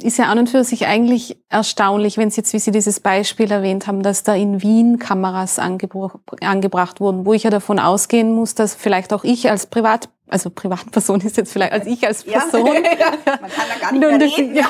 [0.02, 3.50] ist ja an und für sich eigentlich erstaunlich, wenn Sie jetzt, wie Sie dieses Beispiel
[3.50, 8.54] erwähnt haben, dass da in Wien Kameras angebracht wurden, wo ich ja davon ausgehen muss,
[8.54, 12.66] dass vielleicht auch ich als Privat, also Privatperson ist jetzt vielleicht, als ich als Person.
[13.24, 14.54] Ja, man kann da gar nicht mehr reden.
[14.56, 14.66] Ja,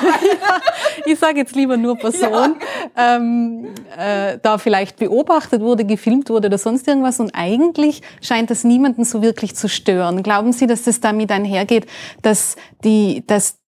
[1.05, 2.55] ich sage jetzt lieber nur Person,
[2.95, 8.63] ähm, äh, da vielleicht beobachtet wurde, gefilmt wurde oder sonst irgendwas und eigentlich scheint das
[8.63, 10.23] niemanden so wirklich zu stören.
[10.23, 11.87] Glauben Sie, dass das damit einhergeht,
[12.21, 13.62] dass die, dass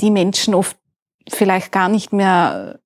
[0.00, 0.76] die Menschen oft
[1.28, 2.80] vielleicht gar nicht mehr,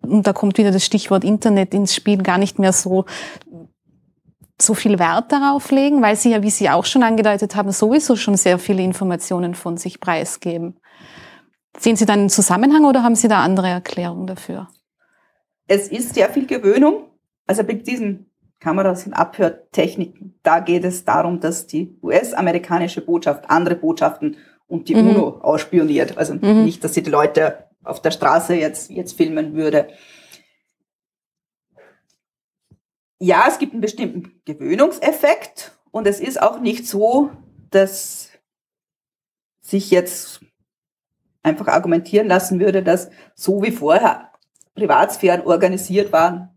[0.00, 3.04] und da kommt wieder das Stichwort Internet ins Spiel, gar nicht mehr so
[4.60, 8.16] so viel Wert darauf legen, weil Sie ja, wie Sie auch schon angedeutet haben, sowieso
[8.16, 10.78] schon sehr viele Informationen von sich preisgeben.
[11.76, 14.68] Sehen Sie dann einen Zusammenhang oder haben Sie da andere Erklärungen dafür?
[15.66, 17.10] Es ist sehr viel Gewöhnung.
[17.46, 23.74] Also mit diesen Kameras und Abhörtechniken, da geht es darum, dass die US-amerikanische Botschaft andere
[23.74, 25.10] Botschaften und die mhm.
[25.10, 26.16] UNO ausspioniert.
[26.18, 26.64] Also mhm.
[26.64, 29.88] nicht, dass sie die Leute auf der Straße jetzt, jetzt filmen würde.
[33.18, 37.30] Ja, es gibt einen bestimmten Gewöhnungseffekt und es ist auch nicht so,
[37.70, 38.30] dass
[39.60, 40.40] sich jetzt
[41.42, 44.30] einfach argumentieren lassen würde, dass so wie vorher
[44.74, 46.50] Privatsphären organisiert waren,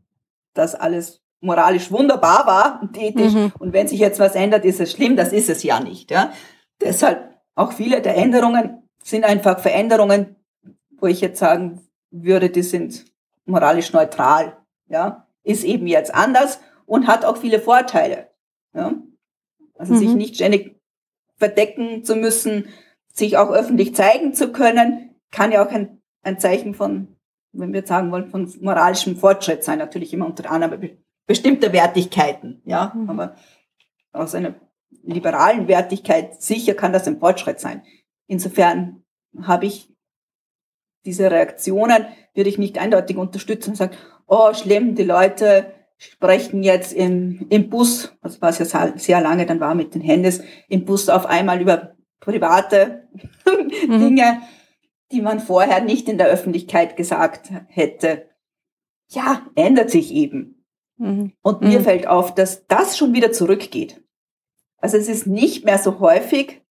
[0.54, 3.34] dass alles moralisch wunderbar war und ethisch.
[3.34, 3.54] Mhm.
[3.60, 5.16] Und wenn sich jetzt was ändert, ist es schlimm.
[5.16, 6.10] Das ist es ja nicht.
[6.12, 6.34] Ja.
[6.82, 10.36] Deshalb auch viele der Änderungen sind einfach Veränderungen,
[11.00, 13.06] wo ich jetzt sagen würde, die sind
[13.46, 14.58] moralisch neutral.
[14.88, 18.30] Ja, ist eben jetzt anders und hat auch viele Vorteile.
[18.74, 18.94] Ja?
[19.76, 19.98] Also mhm.
[19.98, 20.80] sich nicht ständig
[21.36, 22.70] verdecken zu müssen,
[23.12, 27.18] sich auch öffentlich zeigen zu können, kann ja auch ein, ein Zeichen von,
[27.54, 29.80] wenn wir sagen wollen, von moralischem Fortschritt sein.
[29.80, 32.62] Natürlich immer unter anderem bestimmter Wertigkeiten.
[32.66, 33.10] Ja, mhm.
[33.10, 33.36] aber
[34.14, 34.54] aus einer
[35.08, 37.84] liberalen Wertigkeit sicher kann das ein Fortschritt sein.
[38.28, 39.04] Insofern
[39.42, 39.90] habe ich
[41.06, 43.96] diese Reaktionen, würde ich nicht eindeutig unterstützen und sagen,
[44.28, 49.60] oh, schlimm, die Leute sprechen jetzt im, im Bus, also was ja sehr lange dann
[49.60, 53.08] war mit den Handys, im Bus auf einmal über private
[53.88, 54.00] mhm.
[54.00, 54.42] Dinge,
[55.12, 58.30] die man vorher nicht in der Öffentlichkeit gesagt hätte.
[59.10, 60.66] Ja, ändert sich eben.
[60.98, 61.34] Mhm.
[61.42, 61.84] Und mir mhm.
[61.84, 64.04] fällt auf, dass das schon wieder zurückgeht.
[64.80, 66.62] Also es ist nicht mehr so häufig,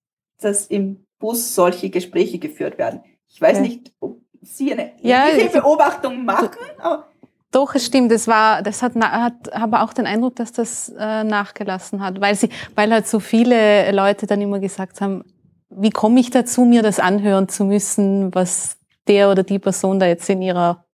[0.40, 3.00] dass im Bus solche Gespräche geführt werden.
[3.28, 3.62] Ich weiß ja.
[3.62, 6.50] nicht, ob Sie eine ja, Beobachtung machen.
[6.78, 7.08] Aber
[7.50, 8.12] doch, es stimmt.
[8.12, 12.34] Das war, das hat, hat aber auch den Eindruck, dass das äh, nachgelassen hat, weil
[12.34, 15.24] sie, weil halt so viele Leute dann immer gesagt haben,
[15.70, 18.76] wie komme ich dazu, mir das anhören zu müssen, was
[19.08, 20.84] der oder die Person da jetzt in ihrer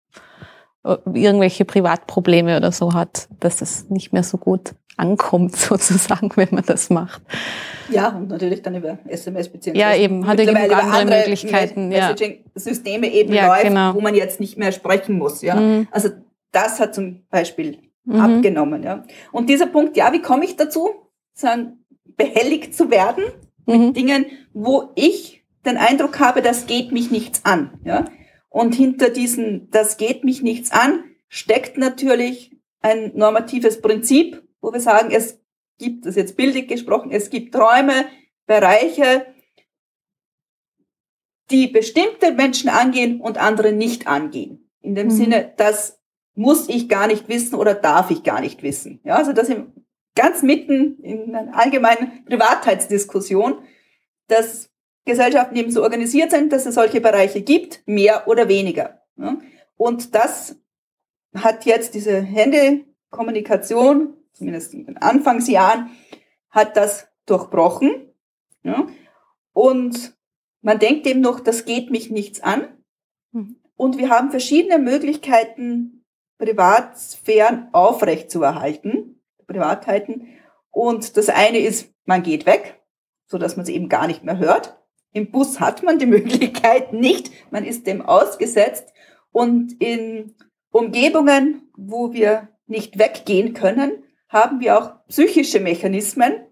[0.84, 6.48] äh, irgendwelche Privatprobleme oder so hat, dass das nicht mehr so gut ankommt, sozusagen, wenn
[6.50, 7.22] man das macht.
[7.90, 11.88] Ja, und natürlich dann über SMS beziehungsweise ja, eben, hat genug andere, andere Möglichkeiten.
[11.88, 13.94] Messaging-Systeme eben ja, läuft, genau.
[13.94, 15.42] wo man jetzt nicht mehr sprechen muss.
[15.42, 15.88] Ja, mhm.
[15.90, 16.10] also
[16.52, 18.20] das hat zum Beispiel mhm.
[18.20, 18.82] abgenommen.
[18.82, 19.04] Ja.
[19.32, 20.90] Und dieser Punkt, ja, wie komme ich dazu,
[21.34, 21.84] sagen,
[22.16, 23.24] behelligt zu werden
[23.66, 23.86] mhm.
[23.86, 27.78] mit Dingen, wo ich den Eindruck habe, das geht mich nichts an.
[27.84, 28.06] Ja.
[28.48, 32.52] Und hinter diesen, das geht mich nichts an, steckt natürlich
[32.82, 35.38] ein normatives Prinzip, wo wir sagen, es
[35.76, 38.06] gibt, das ist jetzt bildlich gesprochen, es gibt Räume,
[38.46, 39.26] Bereiche,
[41.50, 44.70] die bestimmte Menschen angehen und andere nicht angehen.
[44.80, 45.10] In dem mhm.
[45.10, 46.02] Sinne, dass
[46.34, 49.00] muss ich gar nicht wissen oder darf ich gar nicht wissen.
[49.04, 49.72] Ja, also das im,
[50.14, 53.58] ganz mitten in einer allgemeinen Privatheitsdiskussion,
[54.28, 54.70] dass
[55.04, 59.02] Gesellschaften eben so organisiert sind, dass es solche Bereiche gibt, mehr oder weniger.
[59.76, 60.56] Und das
[61.34, 65.90] hat jetzt diese Händekommunikation, zumindest in den Anfangsjahren,
[66.50, 68.12] hat das durchbrochen.
[68.62, 68.86] Ja,
[69.52, 70.14] und
[70.60, 72.68] man denkt eben noch, das geht mich nichts an.
[73.32, 73.56] Mhm.
[73.76, 76.04] Und wir haben verschiedene Möglichkeiten,
[76.38, 80.28] Privatsphären aufrechtzuerhalten, Privatheiten.
[80.70, 82.80] Und das eine ist, man geht weg,
[83.26, 84.78] so dass man es eben gar nicht mehr hört.
[85.12, 88.92] Im Bus hat man die Möglichkeit nicht, man ist dem ausgesetzt.
[89.30, 90.34] Und in
[90.70, 96.46] Umgebungen, wo wir nicht weggehen können, haben wir auch psychische Mechanismen,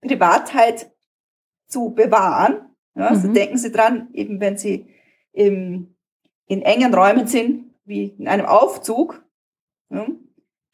[0.00, 0.90] Privatheit
[1.66, 2.74] zu bewahren.
[2.94, 3.34] Ja, also mhm.
[3.34, 4.86] denken Sie dran, eben wenn Sie
[5.32, 5.94] im,
[6.46, 9.22] in engen Räumen sind, wie in einem Aufzug,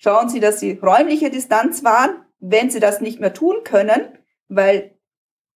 [0.05, 4.99] Schauen Sie, dass Sie räumliche Distanz wahren, wenn Sie das nicht mehr tun können, weil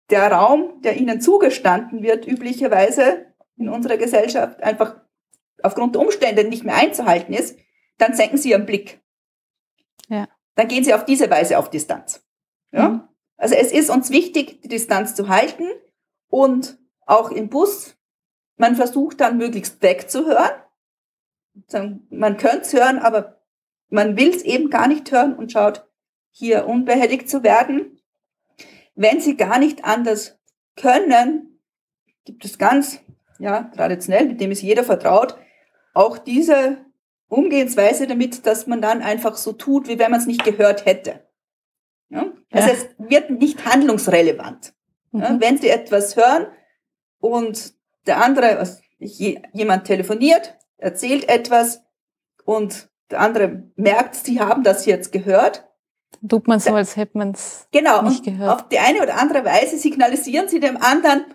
[0.08, 4.96] der Raum, der Ihnen zugestanden wird, üblicherweise in unserer Gesellschaft einfach
[5.62, 7.58] aufgrund der Umstände nicht mehr einzuhalten ist,
[7.98, 9.02] dann senken Sie Ihren Blick.
[10.08, 10.28] Ja.
[10.58, 12.26] Dann gehen Sie auf diese Weise auf Distanz.
[12.72, 12.88] Ja?
[12.88, 13.08] Mhm.
[13.36, 15.68] Also es ist uns wichtig, die Distanz zu halten
[16.26, 17.96] und auch im Bus,
[18.56, 20.50] man versucht dann möglichst wegzuhören.
[22.10, 23.40] Man könnte es hören, aber
[23.88, 25.86] man will es eben gar nicht hören und schaut,
[26.30, 28.02] hier unbehelligt zu werden.
[28.96, 30.40] Wenn sie gar nicht anders
[30.74, 31.60] können,
[32.24, 32.98] gibt es ganz,
[33.38, 35.38] ja, traditionell, mit dem ist jeder vertraut,
[35.94, 36.84] auch diese
[37.28, 41.20] Umgehensweise damit, dass man dann einfach so tut, wie wenn man es nicht gehört hätte.
[42.08, 42.32] Ja?
[42.50, 42.74] Also ja.
[42.74, 44.74] es wird nicht handlungsrelevant.
[45.12, 45.20] Mhm.
[45.20, 45.36] Ja?
[45.40, 46.46] Wenn Sie etwas hören
[47.20, 47.74] und
[48.06, 51.82] der andere, also jemand telefoniert, erzählt etwas
[52.44, 55.64] und der andere merkt, sie haben das jetzt gehört,
[56.26, 58.50] Tut man so, als hätte man es genau, nicht gehört.
[58.50, 61.26] Auf die eine oder andere Weise signalisieren sie dem anderen,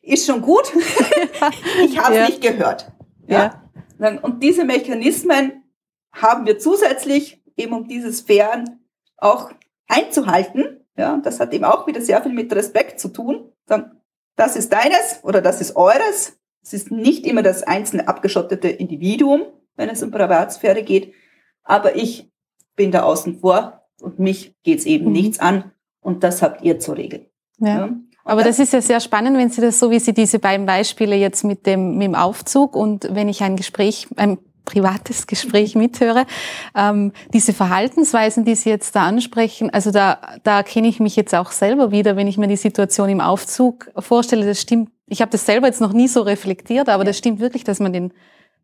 [0.00, 0.72] ist schon gut,
[1.84, 2.92] ich habe es nicht gehört.
[3.26, 3.65] Ja.
[3.98, 5.64] Und diese Mechanismen
[6.12, 8.80] haben wir zusätzlich, eben um diese Sphären
[9.16, 9.50] auch
[9.88, 10.84] einzuhalten.
[10.96, 13.52] Ja, das hat eben auch wieder sehr viel mit Respekt zu tun.
[13.66, 13.92] Sagen,
[14.36, 16.38] das ist deines oder das ist eures.
[16.62, 19.42] Es ist nicht immer das einzelne abgeschottete Individuum,
[19.76, 21.14] wenn es um Privatsphäre geht.
[21.62, 22.30] Aber ich
[22.76, 25.12] bin da außen vor und mich geht's eben mhm.
[25.12, 27.26] nichts an und das habt ihr zu regeln.
[27.58, 27.86] Ja.
[27.86, 27.96] ja.
[28.26, 31.14] Aber das, ist ja sehr spannend, wenn Sie das so, wie Sie diese beiden Beispiele
[31.14, 36.26] jetzt mit dem, mit dem Aufzug und wenn ich ein Gespräch, ein privates Gespräch mithöre,
[36.74, 41.36] ähm, diese Verhaltensweisen, die Sie jetzt da ansprechen, also da, da kenne ich mich jetzt
[41.36, 44.90] auch selber wieder, wenn ich mir die Situation im Aufzug vorstelle, das stimmt.
[45.06, 47.10] Ich habe das selber jetzt noch nie so reflektiert, aber ja.
[47.10, 48.12] das stimmt wirklich, dass man den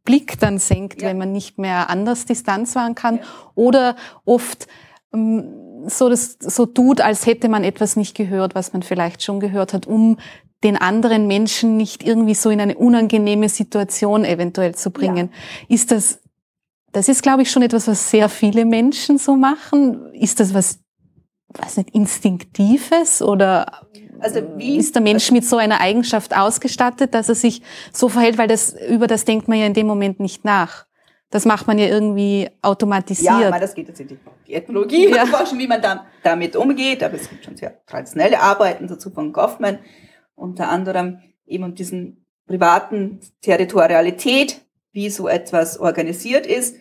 [0.05, 1.09] Blick dann senkt, ja.
[1.09, 3.19] wenn man nicht mehr anders Distanz wahren kann.
[3.19, 3.23] Ja.
[3.55, 4.67] Oder oft
[5.15, 9.41] ähm, so, das, so tut, als hätte man etwas nicht gehört, was man vielleicht schon
[9.41, 10.19] gehört hat, um
[10.65, 15.31] den anderen Menschen nicht irgendwie so in eine unangenehme Situation eventuell zu bringen.
[15.69, 15.75] Ja.
[15.75, 16.21] Ist das,
[16.93, 20.13] das ist, glaube ich, schon etwas, was sehr viele Menschen so machen.
[20.13, 20.79] Ist das was,
[21.49, 23.87] was nicht, Instinktives oder
[24.21, 28.39] also wie, ist der Mensch mit so einer Eigenschaft ausgestattet, dass er sich so verhält,
[28.39, 30.87] weil das, über das denkt man ja in dem Moment nicht nach.
[31.33, 33.41] Das macht man ja irgendwie automatisiert.
[33.41, 34.09] Ja, aber das geht jetzt in
[34.47, 35.25] die Ethnologie ja.
[35.25, 37.03] forschen, wie man da, damit umgeht.
[37.03, 39.79] Aber es gibt schon sehr traditionelle Arbeiten dazu von Goffman,
[40.35, 44.61] unter anderem eben um diesen privaten Territorialität,
[44.93, 46.77] wie so etwas organisiert ist,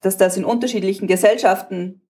[0.00, 2.02] dass das in unterschiedlichen Gesellschaften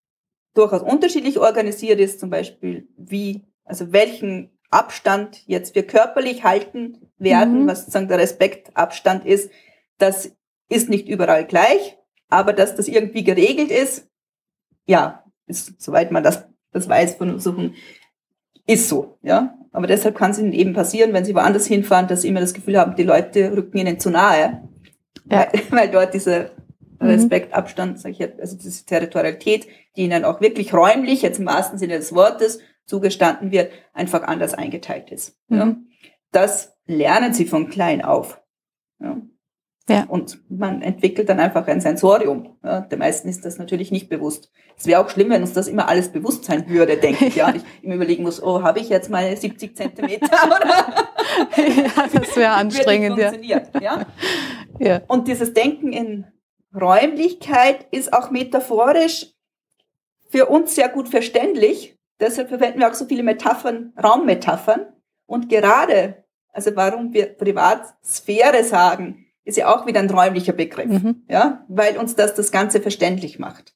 [0.53, 7.63] durchaus unterschiedlich organisiert ist, zum Beispiel wie, also welchen Abstand jetzt wir körperlich halten werden,
[7.63, 7.67] mhm.
[7.67, 9.49] was sozusagen der Respektabstand ist,
[9.97, 10.35] das
[10.69, 11.97] ist nicht überall gleich,
[12.29, 14.07] aber dass das irgendwie geregelt ist,
[14.85, 17.75] ja, ist, soweit man das, das weiß von Untersuchungen,
[18.67, 19.55] ist so, ja.
[19.71, 22.53] Aber deshalb kann es ihnen eben passieren, wenn sie woanders hinfahren, dass sie immer das
[22.53, 24.63] Gefühl haben, die Leute rücken ihnen zu nahe,
[25.29, 25.47] ja.
[25.51, 26.51] weil, weil dort dieser
[26.99, 27.07] mhm.
[27.07, 31.77] Respektabstand, sag ich jetzt, also diese Territorialität, die ihnen auch wirklich räumlich, jetzt im wahrsten
[31.77, 35.37] Sinne des Wortes, zugestanden wird, einfach anders eingeteilt ist.
[35.47, 35.57] Mhm.
[35.57, 35.75] Ja.
[36.31, 38.41] Das lernen sie von klein auf.
[38.99, 39.17] Ja.
[39.89, 40.05] Ja.
[40.07, 42.55] Und man entwickelt dann einfach ein Sensorium.
[42.63, 44.51] Ja, der meisten ist das natürlich nicht bewusst.
[44.77, 47.35] Es wäre auch schlimm, wenn uns das immer alles bewusst sein würde, denke ich.
[47.35, 50.29] Ja, ich immer überlegen muss, oh, habe ich jetzt mal 70 Zentimeter?
[51.57, 53.17] Ja, das wäre anstrengend.
[53.17, 53.61] Ja.
[53.81, 54.05] ja.
[54.79, 55.01] Ja.
[55.07, 56.25] Und dieses Denken in
[56.73, 59.33] Räumlichkeit ist auch metaphorisch
[60.29, 61.97] für uns sehr gut verständlich.
[62.19, 64.87] Deshalb verwenden wir auch so viele Metaphern, Raummetaphern.
[65.25, 66.23] Und gerade,
[66.53, 71.25] also warum wir Privatsphäre sagen, ist ja auch wieder ein räumlicher Begriff, mhm.
[71.27, 73.75] ja, weil uns das das Ganze verständlich macht.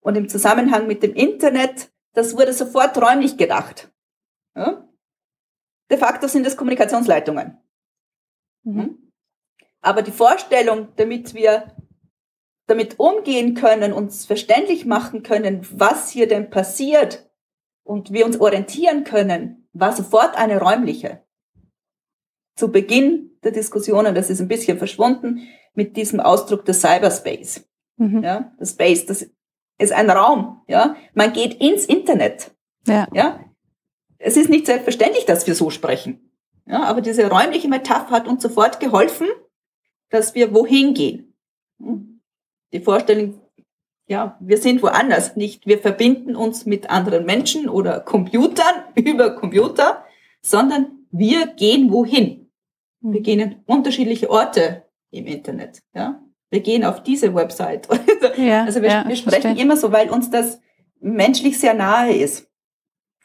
[0.00, 3.90] Und im Zusammenhang mit dem Internet, das wurde sofort räumlich gedacht.
[4.54, 4.88] Ja?
[5.90, 7.58] De facto sind es Kommunikationsleitungen.
[8.64, 8.80] Mhm.
[8.80, 9.12] Hm?
[9.80, 11.74] Aber die Vorstellung, damit wir
[12.66, 17.28] damit umgehen können, uns verständlich machen können, was hier denn passiert
[17.82, 21.24] und wir uns orientieren können, war sofort eine räumliche.
[22.56, 27.68] Zu Beginn der Diskussionen, das ist ein bisschen verschwunden, mit diesem Ausdruck des Cyberspace.
[27.96, 28.22] Mhm.
[28.22, 29.26] Ja, das Space, das
[29.78, 30.62] ist ein Raum.
[30.68, 32.52] Ja, man geht ins Internet.
[32.86, 33.06] Ja.
[33.12, 33.40] ja,
[34.18, 36.30] es ist nicht selbstverständlich, dass wir so sprechen.
[36.66, 39.26] Ja, aber diese räumliche Metapher hat uns sofort geholfen,
[40.10, 41.34] dass wir wohin gehen.
[42.72, 43.40] Die Vorstellung,
[44.06, 50.04] ja, wir sind woanders, nicht wir verbinden uns mit anderen Menschen oder Computern über Computer,
[50.40, 52.41] sondern wir gehen wohin.
[53.02, 55.82] Wir gehen in unterschiedliche Orte im Internet.
[55.94, 56.22] Ja?
[56.50, 57.88] Wir gehen auf diese Website.
[58.36, 59.62] Ja, also wir, ja, wir sprechen verstehe.
[59.62, 60.60] immer so, weil uns das
[61.00, 62.48] menschlich sehr nahe ist,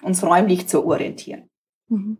[0.01, 1.49] uns räumlich zu orientieren.
[1.87, 2.17] Mhm.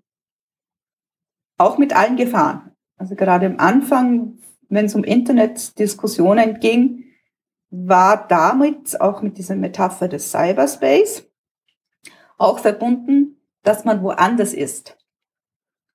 [1.57, 2.71] Auch mit allen Gefahren.
[2.97, 4.37] Also gerade am Anfang,
[4.69, 7.05] wenn es um Internetdiskussionen ging,
[7.69, 11.27] war damit, auch mit dieser Metapher des Cyberspace,
[12.37, 14.97] auch verbunden, dass man woanders ist.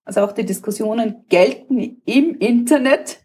[0.04, 3.20] Also auch die Diskussionen gelten im Internet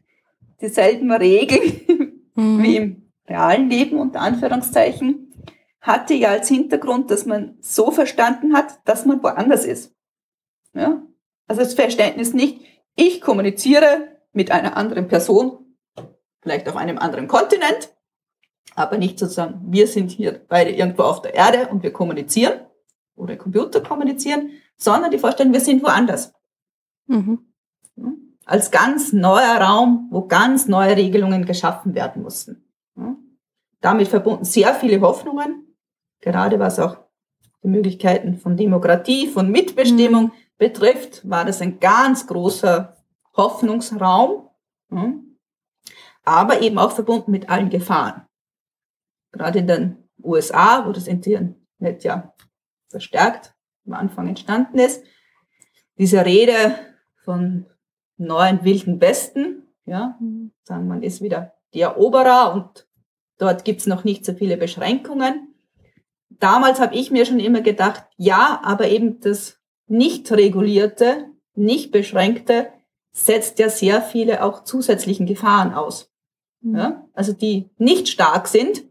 [0.61, 2.63] dieselben Regeln mhm.
[2.63, 5.33] wie im realen Leben unter Anführungszeichen,
[5.81, 9.95] hatte ja als Hintergrund, dass man so verstanden hat, dass man woanders ist.
[10.73, 11.01] Ja?
[11.47, 12.61] Also das Verständnis nicht,
[12.95, 15.75] ich kommuniziere mit einer anderen Person,
[16.41, 17.93] vielleicht auf einem anderen Kontinent,
[18.75, 22.59] aber nicht sozusagen, wir sind hier beide irgendwo auf der Erde und wir kommunizieren
[23.15, 26.33] oder Computer kommunizieren, sondern die Vorstellung, wir sind woanders.
[27.07, 27.39] Mhm.
[28.45, 32.63] Als ganz neuer Raum, wo ganz neue Regelungen geschaffen werden mussten.
[33.81, 35.75] Damit verbunden sehr viele Hoffnungen,
[36.21, 36.97] gerade was auch
[37.63, 40.31] die Möglichkeiten von Demokratie, von Mitbestimmung mhm.
[40.57, 42.97] betrifft, war das ein ganz großer
[43.35, 44.49] Hoffnungsraum,
[46.23, 48.25] aber eben auch verbunden mit allen Gefahren.
[49.31, 52.33] Gerade in den USA, wo das Internet ja
[52.89, 53.53] verstärkt
[53.85, 55.03] am Anfang entstanden ist,
[55.97, 56.75] diese Rede
[57.27, 57.65] von
[58.15, 60.17] neuen wilden Westen, ja,
[60.63, 62.87] sagen man ist wieder die Eroberer und
[63.37, 65.53] dort gibt's noch nicht so viele Beschränkungen.
[66.29, 72.69] Damals habe ich mir schon immer gedacht, ja, aber eben das nicht regulierte, nicht beschränkte
[73.11, 76.09] setzt ja sehr viele auch zusätzlichen Gefahren aus.
[76.61, 76.75] Mhm.
[76.77, 77.09] Ja?
[77.11, 78.85] Also die nicht stark sind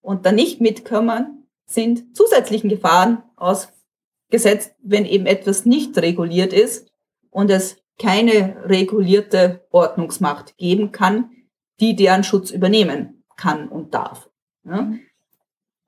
[0.00, 6.90] und dann nicht mitkommen, sind zusätzlichen Gefahren ausgesetzt, wenn eben etwas nicht reguliert ist
[7.36, 11.32] und es keine regulierte Ordnungsmacht geben kann,
[11.80, 14.30] die deren Schutz übernehmen kann und darf.
[14.64, 14.90] Ja?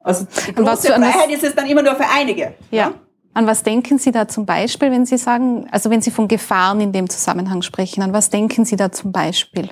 [0.01, 2.55] Also die große Freiheit ist es dann immer nur für einige.
[2.71, 2.91] Ja.
[2.91, 2.95] ja.
[3.33, 6.83] An was denken Sie da zum Beispiel, wenn Sie sagen, also wenn Sie von Gefahren
[6.83, 9.71] in dem Zusammenhang sprechen, an was denken Sie da zum Beispiel?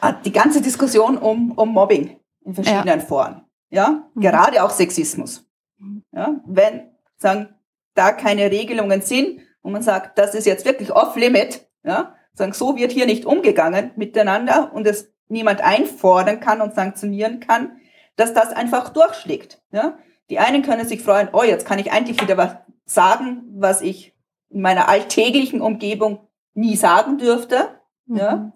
[0.00, 3.04] Ah, die ganze Diskussion um, um Mobbing in verschiedenen ja.
[3.04, 3.42] Formen.
[3.70, 4.20] Ja, mhm.
[4.20, 5.44] gerade auch Sexismus.
[6.12, 7.48] Ja, wenn, sagen,
[7.94, 12.52] da keine Regelungen sind und man sagt, das ist jetzt wirklich off limit, ja, sagen,
[12.52, 17.80] so wird hier nicht umgegangen miteinander und es niemand einfordern kann und sanktionieren kann,
[18.16, 19.60] dass das einfach durchschlägt.
[19.72, 19.98] Ja.
[20.30, 24.14] Die einen können sich freuen, oh, jetzt kann ich eigentlich wieder was sagen, was ich
[24.50, 27.80] in meiner alltäglichen Umgebung nie sagen dürfte.
[28.06, 28.16] Mhm.
[28.16, 28.52] Ja.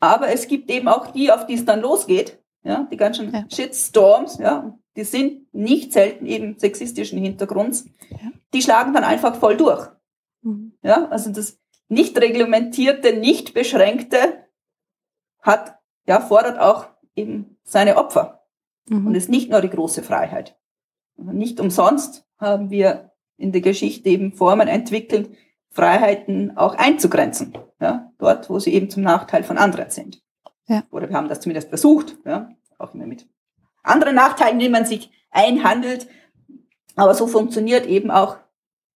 [0.00, 2.38] Aber es gibt eben auch die, auf die es dann losgeht.
[2.64, 3.44] Ja, die ganzen ja.
[3.50, 7.86] Shitstorms, ja, die sind nicht selten eben sexistischen Hintergrunds.
[8.10, 8.32] Ja.
[8.52, 9.88] Die schlagen dann einfach voll durch.
[10.82, 11.58] Ja, also das
[11.88, 14.44] nicht reglementierte, nicht beschränkte
[15.40, 18.46] hat, ja, fordert auch eben seine Opfer.
[18.88, 19.06] Mhm.
[19.06, 20.56] Und ist nicht nur die große Freiheit.
[21.16, 25.30] Nicht umsonst haben wir in der Geschichte eben Formen entwickelt,
[25.70, 27.56] Freiheiten auch einzugrenzen.
[27.80, 30.22] Ja, dort, wo sie eben zum Nachteil von anderen sind.
[30.66, 30.84] Ja.
[30.90, 33.28] Oder wir haben das zumindest versucht, ja, auch immer mit
[33.82, 36.08] anderen Nachteilen, die man sich einhandelt.
[36.96, 38.36] Aber so funktioniert eben auch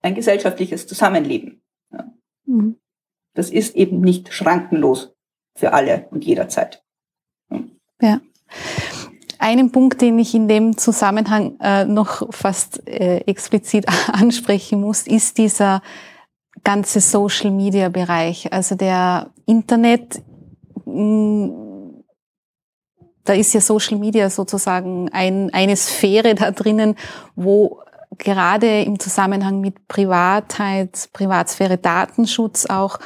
[0.03, 1.62] ein gesellschaftliches Zusammenleben.
[2.47, 2.77] Mhm.
[3.35, 5.15] Das ist eben nicht schrankenlos
[5.55, 6.83] für alle und jederzeit.
[7.51, 7.61] Ja.
[8.01, 8.21] ja.
[9.39, 15.39] Einen Punkt, den ich in dem Zusammenhang äh, noch fast äh, explizit ansprechen muss, ist
[15.39, 15.83] dieser
[16.63, 18.53] ganze Social-Media-Bereich.
[18.53, 20.23] Also der Internet,
[20.85, 21.63] mh, mm,
[23.25, 26.97] da ist ja Social Media sozusagen ein, eine Sphäre da drinnen,
[27.37, 27.81] wo
[28.23, 32.99] gerade im Zusammenhang mit Privatheit, Privatsphäre, Datenschutz auch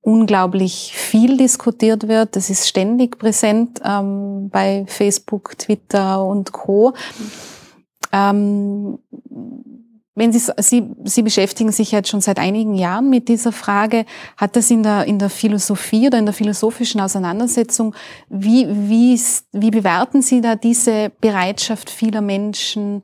[0.00, 2.36] unglaublich viel diskutiert wird.
[2.36, 6.94] Das ist ständig präsent ähm, bei Facebook, Twitter und Co.
[8.12, 8.98] Ähm,
[10.14, 14.06] wenn Sie, Sie, Sie beschäftigen sich jetzt schon seit einigen Jahren mit dieser Frage,
[14.36, 17.94] hat das in der, in der Philosophie oder in der philosophischen Auseinandersetzung,
[18.30, 19.20] wie, wie,
[19.52, 23.02] wie bewerten Sie da diese Bereitschaft vieler Menschen,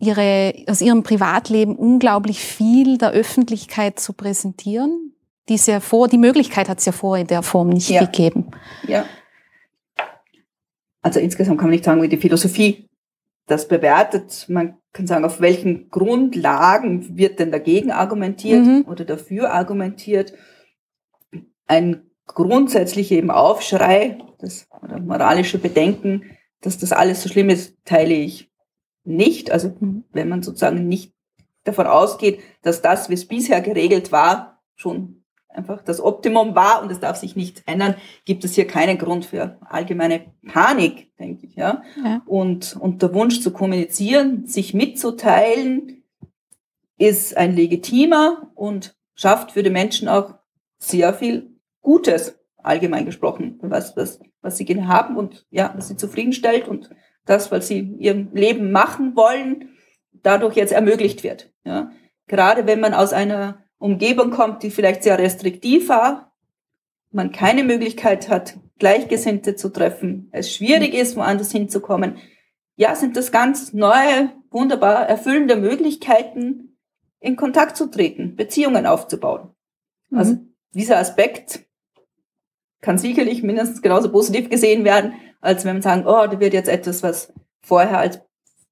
[0.00, 5.10] ihre, aus ihrem Privatleben unglaublich viel der Öffentlichkeit zu präsentieren?
[5.50, 8.04] die es ja vor, die Möglichkeit hat es ja vor in der Form nicht ja.
[8.04, 8.52] gegeben.
[8.86, 9.04] Ja.
[11.02, 12.88] Also insgesamt kann man nicht sagen, wie die Philosophie
[13.46, 14.46] das bewertet.
[14.48, 18.84] Man kann sagen, auf welchen Grundlagen wird denn dagegen argumentiert mhm.
[18.86, 20.34] oder dafür argumentiert.
[21.66, 26.22] Ein grundsätzlicher eben Aufschrei das, oder moralische Bedenken,
[26.60, 28.49] dass das alles so schlimm ist, teile ich
[29.04, 29.50] nicht.
[29.50, 29.74] Also
[30.12, 31.12] wenn man sozusagen nicht
[31.64, 36.90] davon ausgeht, dass das, wie es bisher geregelt war, schon einfach das Optimum war und
[36.90, 41.56] es darf sich nicht ändern, gibt es hier keinen Grund für allgemeine Panik, denke ich.
[41.56, 41.82] Ja?
[42.04, 42.22] ja.
[42.26, 46.02] Und, und der Wunsch zu kommunizieren, sich mitzuteilen,
[46.98, 50.34] ist ein legitimer und schafft für die Menschen auch
[50.78, 55.96] sehr viel Gutes, allgemein gesprochen, was, was, was sie gerne haben und ja, was sie
[55.96, 56.90] zufriedenstellt und
[57.26, 59.70] das, was sie ihrem Leben machen wollen,
[60.22, 61.52] dadurch jetzt ermöglicht wird.
[61.64, 61.90] Ja?
[62.26, 66.32] Gerade wenn man aus einer Umgebung kommt, die vielleicht sehr restriktiv war,
[67.10, 72.18] man keine Möglichkeit hat, Gleichgesinnte zu treffen, es schwierig ist, woanders hinzukommen,
[72.76, 76.78] ja, sind das ganz neue, wunderbar erfüllende Möglichkeiten,
[77.20, 79.50] in Kontakt zu treten, Beziehungen aufzubauen.
[80.08, 80.18] Mhm.
[80.18, 80.38] Also
[80.72, 81.66] dieser Aspekt
[82.80, 86.68] kann sicherlich mindestens genauso positiv gesehen werden, als wenn man sagen, oh, da wird jetzt
[86.68, 87.32] etwas, was
[87.62, 88.20] vorher als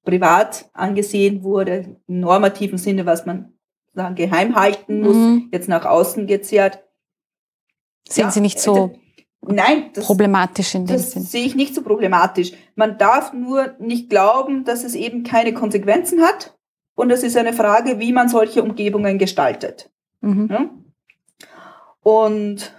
[0.03, 3.53] privat angesehen wurde, im normativen Sinne, was man
[3.93, 5.49] sagen, geheim halten muss, mhm.
[5.51, 6.83] jetzt nach außen gezehrt.
[8.07, 8.93] Sehen ja, Sie nicht so
[9.41, 11.23] Nein, das, problematisch in dem das Sinn.
[11.23, 12.51] sehe ich nicht so problematisch.
[12.75, 16.57] Man darf nur nicht glauben, dass es eben keine Konsequenzen hat.
[16.95, 19.89] Und es ist eine Frage, wie man solche Umgebungen gestaltet.
[20.19, 20.49] Mhm.
[20.51, 20.69] Ja?
[22.01, 22.73] Und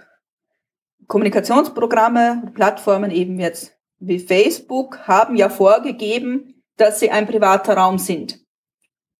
[1.07, 8.43] Kommunikationsprogramme, Plattformen eben jetzt wie Facebook haben ja vorgegeben, dass sie ein privater Raum sind.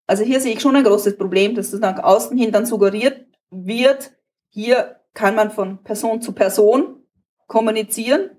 [0.07, 3.25] Also hier sehe ich schon ein großes Problem, dass das nach außen hin dann suggeriert
[3.51, 4.11] wird,
[4.49, 7.03] hier kann man von Person zu Person
[7.47, 8.31] kommunizieren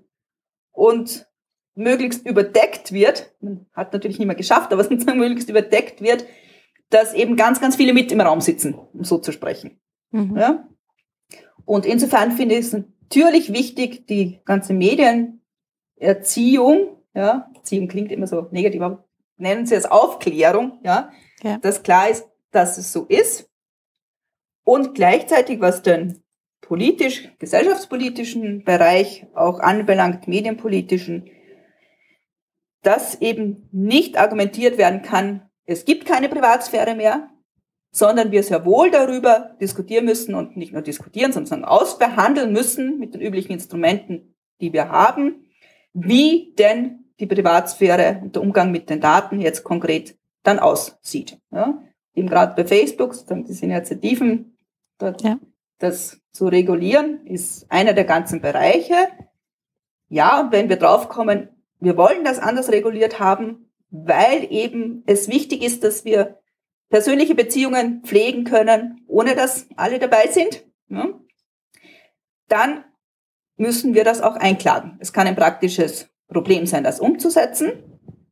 [0.71, 1.27] und
[1.75, 6.25] möglichst überdeckt wird, man hat natürlich nicht mehr geschafft, aber sozusagen möglichst überdeckt wird,
[6.89, 9.79] dass eben ganz, ganz viele mit im Raum sitzen, um so zu sprechen.
[10.11, 10.37] Mhm.
[10.37, 10.67] Ja?
[11.65, 14.73] Und insofern finde ich es natürlich wichtig, die ganze
[15.95, 19.05] Medienerziehung, ja, Erziehung klingt immer so negativ, aber
[19.37, 21.11] nennen Sie es Aufklärung, ja,
[21.43, 21.57] ja.
[21.57, 23.49] dass klar ist, dass es so ist.
[24.63, 26.23] Und gleichzeitig, was den
[26.61, 31.29] politisch, gesellschaftspolitischen Bereich auch anbelangt, medienpolitischen,
[32.81, 37.29] dass eben nicht argumentiert werden kann, es gibt keine Privatsphäre mehr,
[37.91, 43.13] sondern wir sehr wohl darüber diskutieren müssen und nicht nur diskutieren, sondern ausbehandeln müssen mit
[43.13, 45.42] den üblichen Instrumenten, die wir haben,
[45.93, 51.39] wie denn die Privatsphäre und der Umgang mit den Daten jetzt konkret dann aussieht.
[51.51, 51.81] Ja?
[52.15, 53.15] Eben gerade bei Facebook,
[53.47, 54.57] diese Initiativen,
[54.97, 55.39] dort ja
[55.83, 58.95] das zu regulieren, ist einer der ganzen Bereiche.
[60.07, 65.61] Ja, und wenn wir draufkommen, wir wollen das anders reguliert haben, weil eben es wichtig
[65.61, 66.39] ist, dass wir
[66.89, 71.19] persönliche Beziehungen pflegen können, ohne dass alle dabei sind, ja,
[72.47, 72.85] dann
[73.57, 74.97] müssen wir das auch einklagen.
[74.99, 77.71] Es kann ein praktisches Problem sein, das umzusetzen,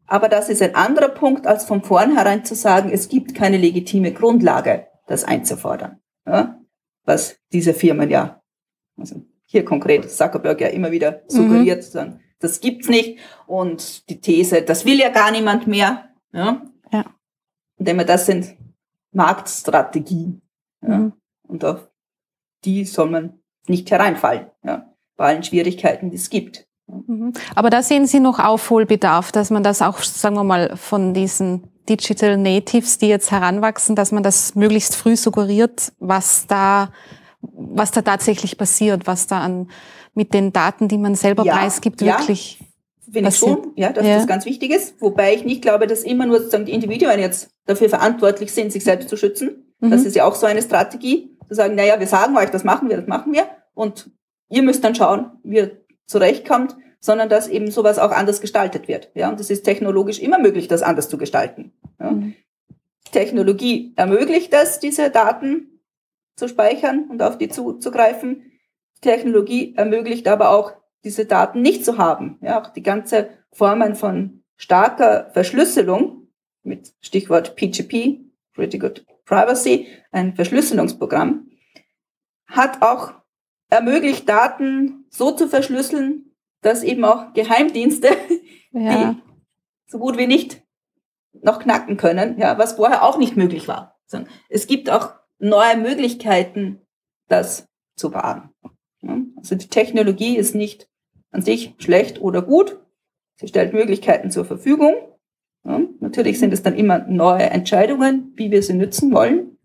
[0.07, 4.11] aber das ist ein anderer Punkt, als von vornherein zu sagen, es gibt keine legitime
[4.11, 5.99] Grundlage, das einzufordern.
[6.25, 6.61] Ja
[7.05, 8.41] was diese Firmen ja,
[8.97, 12.19] also hier konkret Zuckerberg ja immer wieder suggeriert, mhm.
[12.39, 16.09] das gibt's nicht und die These, das will ja gar niemand mehr.
[16.33, 16.61] Ja.
[16.91, 17.05] ja.
[17.77, 18.55] Indem wir das sind
[19.11, 20.41] Marktstrategien.
[20.81, 20.97] Ja.
[20.97, 21.13] Mhm.
[21.47, 21.91] Und auf
[22.63, 24.90] die soll man nicht hereinfallen, ja,
[25.21, 26.65] allen Schwierigkeiten, die es gibt.
[26.87, 27.33] Mhm.
[27.55, 31.63] Aber da sehen Sie noch Aufholbedarf, dass man das auch, sagen wir mal, von diesen
[31.89, 36.91] Digital Natives, die jetzt heranwachsen, dass man das möglichst früh suggeriert, was da,
[37.41, 39.69] was da tatsächlich passiert, was da an,
[40.13, 42.19] mit den Daten, die man selber ja, preisgibt, ja.
[42.19, 42.59] wirklich
[43.11, 44.15] Finde ich schon, ja, dass ja.
[44.15, 45.01] das ganz wichtig ist.
[45.01, 48.85] Wobei ich nicht glaube, dass immer nur sozusagen die Individuen jetzt dafür verantwortlich sind, sich
[48.85, 49.73] selbst zu schützen.
[49.79, 49.91] Mhm.
[49.91, 52.89] Das ist ja auch so eine Strategie, zu sagen, naja, wir sagen euch, das machen
[52.89, 53.47] wir, das machen wir.
[53.73, 54.09] Und
[54.51, 59.11] ihr müsst dann schauen, wie ihr zurechtkommt sondern dass eben sowas auch anders gestaltet wird.
[59.15, 61.73] Ja, und es ist technologisch immer möglich, das anders zu gestalten.
[61.99, 62.11] Ja.
[62.11, 62.35] Mhm.
[63.11, 65.81] Technologie ermöglicht es, diese Daten
[66.37, 68.51] zu speichern und auf die zuzugreifen.
[69.01, 70.73] Technologie ermöglicht aber auch,
[71.03, 72.37] diese Daten nicht zu haben.
[72.41, 76.27] Ja, auch die ganze Formen von starker Verschlüsselung
[76.61, 78.19] mit Stichwort PGP,
[78.53, 81.49] Pretty Good Privacy, ein Verschlüsselungsprogramm,
[82.45, 83.13] hat auch
[83.71, 88.09] ermöglicht, Daten so zu verschlüsseln, dass eben auch Geheimdienste,
[88.71, 89.13] ja.
[89.13, 89.21] die
[89.87, 90.61] so gut wie nicht
[91.33, 93.99] noch knacken können, ja, was vorher auch nicht möglich war.
[94.49, 96.81] Es gibt auch neue Möglichkeiten,
[97.29, 98.49] das zu wahren.
[99.37, 100.89] Also die Technologie ist nicht
[101.31, 102.79] an sich schlecht oder gut.
[103.35, 104.93] Sie stellt Möglichkeiten zur Verfügung.
[105.99, 109.57] Natürlich sind es dann immer neue Entscheidungen, wie wir sie nützen wollen.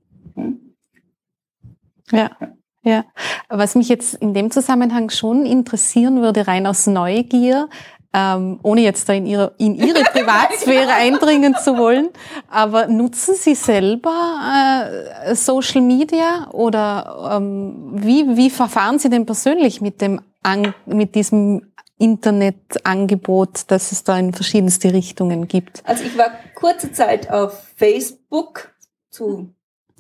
[2.13, 2.31] Ja.
[2.41, 2.56] ja.
[2.87, 3.05] Ja,
[3.49, 7.69] was mich jetzt in dem Zusammenhang schon interessieren würde, rein aus Neugier,
[8.15, 12.11] ähm, ohne jetzt da in Ihre, in Ihre Privatsphäre eindringen zu wollen,
[12.49, 19.81] aber nutzen Sie selber äh, Social Media oder ähm, wie, wie verfahren Sie denn persönlich
[19.81, 25.83] mit, dem An mit diesem Internetangebot, das es da in verschiedenste Richtungen gibt?
[25.85, 28.71] Also ich war kurze Zeit auf Facebook
[29.11, 29.53] zu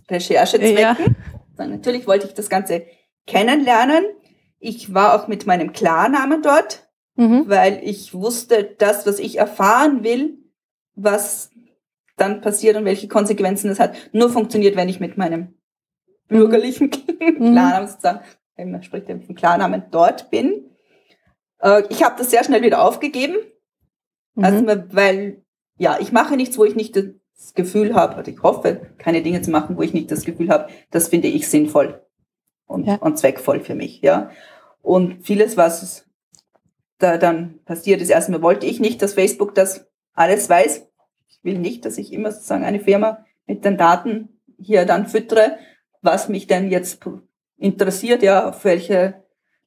[0.08, 0.78] Recherchezwecken.
[0.78, 0.96] Ja.
[1.58, 2.86] Natürlich wollte ich das Ganze
[3.26, 4.04] kennenlernen.
[4.58, 7.44] Ich war auch mit meinem Klarnamen dort, mhm.
[7.46, 10.38] weil ich wusste, das, was ich erfahren will,
[10.94, 11.50] was
[12.16, 15.54] dann passiert und welche Konsequenzen es hat, nur funktioniert, wenn ich mit meinem
[16.28, 16.86] bürgerlichen
[17.20, 17.52] mhm.
[17.52, 18.20] Klarnamen sozusagen,
[18.56, 20.70] man spricht ja vom Klarnamen, dort bin.
[21.60, 23.36] Äh, ich habe das sehr schnell wieder aufgegeben.
[24.34, 24.44] Mhm.
[24.44, 25.44] Also, weil,
[25.78, 26.96] ja, ich mache nichts, wo ich nicht
[27.36, 30.48] das Gefühl habe, oder ich hoffe, keine Dinge zu machen, wo ich nicht das Gefühl
[30.48, 32.02] habe, das finde ich sinnvoll
[32.66, 32.96] und, ja.
[32.96, 34.30] und zweckvoll für mich, ja.
[34.82, 36.06] Und vieles, was
[36.98, 40.86] da dann passiert ist, erstmal wollte ich nicht, dass Facebook das alles weiß.
[41.28, 45.58] Ich will nicht, dass ich immer sozusagen eine Firma mit den Daten hier dann füttere,
[46.00, 47.00] was mich denn jetzt
[47.58, 49.24] interessiert, ja, auf welche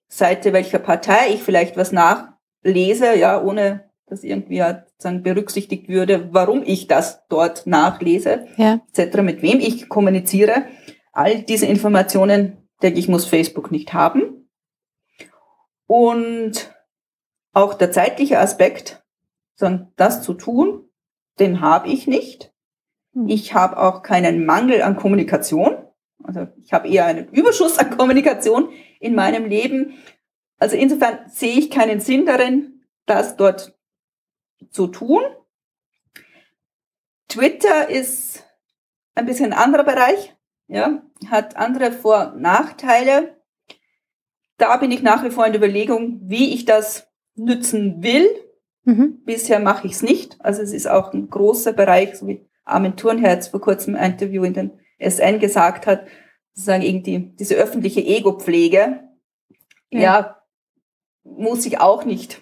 [0.07, 6.33] Seite welcher Partei ich vielleicht was nachlese, ja, ohne dass irgendwie halt sagen, berücksichtigt würde,
[6.33, 8.81] warum ich das dort nachlese, ja.
[8.93, 10.65] etc., mit wem ich kommuniziere.
[11.11, 14.49] All diese Informationen, denke ich, muss Facebook nicht haben.
[15.87, 16.73] Und
[17.53, 19.03] auch der zeitliche Aspekt,
[19.55, 20.89] sagen, das zu tun,
[21.39, 22.53] den habe ich nicht.
[23.13, 23.27] Hm.
[23.27, 25.77] Ich habe auch keinen Mangel an Kommunikation.
[26.23, 29.95] Also ich habe eher einen Überschuss an Kommunikation in meinem Leben.
[30.57, 33.78] Also insofern sehe ich keinen Sinn darin, das dort
[34.71, 35.21] zu tun.
[37.27, 38.43] Twitter ist
[39.15, 40.35] ein bisschen ein anderer Bereich,
[40.67, 43.37] ja, hat andere Vor- und Nachteile.
[44.57, 48.27] Da bin ich nach wie vor in der Überlegung, wie ich das nützen will.
[48.83, 49.23] Mhm.
[49.23, 50.37] Bisher mache ich es nicht.
[50.39, 54.43] Also es ist auch ein großer Bereich, so wie Armin Thurnherz vor kurzem ein Interview
[54.43, 56.07] in den SN gesagt hat,
[56.53, 59.03] sozusagen irgendwie diese öffentliche Ego-Pflege,
[59.91, 59.99] ja.
[59.99, 60.41] ja,
[61.23, 62.41] muss ich auch nicht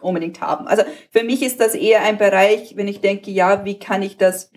[0.00, 0.66] unbedingt haben.
[0.66, 4.16] Also für mich ist das eher ein Bereich, wenn ich denke, ja, wie kann ich
[4.16, 4.50] das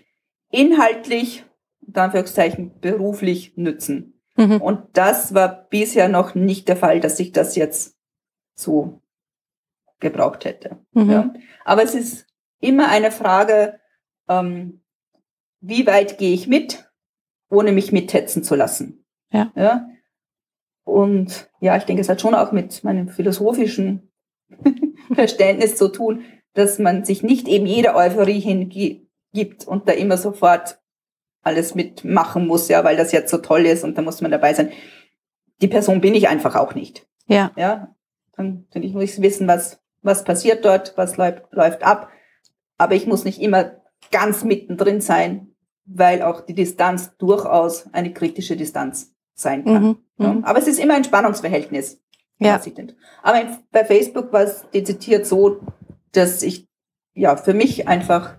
[0.50, 1.44] inhaltlich,
[1.86, 4.20] unter Anführungszeichen, beruflich nützen?
[4.36, 4.60] Mhm.
[4.60, 7.96] Und das war bisher noch nicht der Fall, dass ich das jetzt
[8.54, 9.00] so
[9.98, 10.78] gebraucht hätte.
[10.92, 11.10] Mhm.
[11.10, 11.34] Ja.
[11.64, 12.26] Aber es ist
[12.60, 13.80] immer eine Frage,
[14.28, 14.82] ähm,
[15.60, 16.90] wie weit gehe ich mit,
[17.50, 19.04] ohne mich mithetzen zu lassen.
[19.30, 19.52] Ja.
[19.54, 19.86] ja.
[20.84, 24.10] Und ja, ich denke, es hat schon auch mit meinem philosophischen
[25.14, 30.80] Verständnis zu tun, dass man sich nicht eben jeder Euphorie hingibt und da immer sofort
[31.42, 34.52] alles mitmachen muss, ja, weil das jetzt so toll ist und da muss man dabei
[34.54, 34.72] sein.
[35.60, 37.06] Die Person bin ich einfach auch nicht.
[37.26, 37.52] Ja.
[37.56, 37.94] Ja.
[38.36, 42.10] Dann, dann ich muss wissen, was, was passiert dort, was läuft, läuft ab.
[42.78, 43.80] Aber ich muss nicht immer
[44.10, 45.54] ganz mittendrin sein,
[45.84, 49.82] weil auch die Distanz durchaus eine kritische Distanz sein kann.
[49.82, 49.98] Mhm.
[50.18, 50.32] Ja.
[50.32, 50.44] Mhm.
[50.44, 52.02] Aber es ist immer ein Spannungsverhältnis.
[52.40, 52.60] Ja.
[53.22, 55.60] Aber bei Facebook war es dezidiert so,
[56.12, 56.66] dass ich
[57.14, 58.36] ja für mich einfach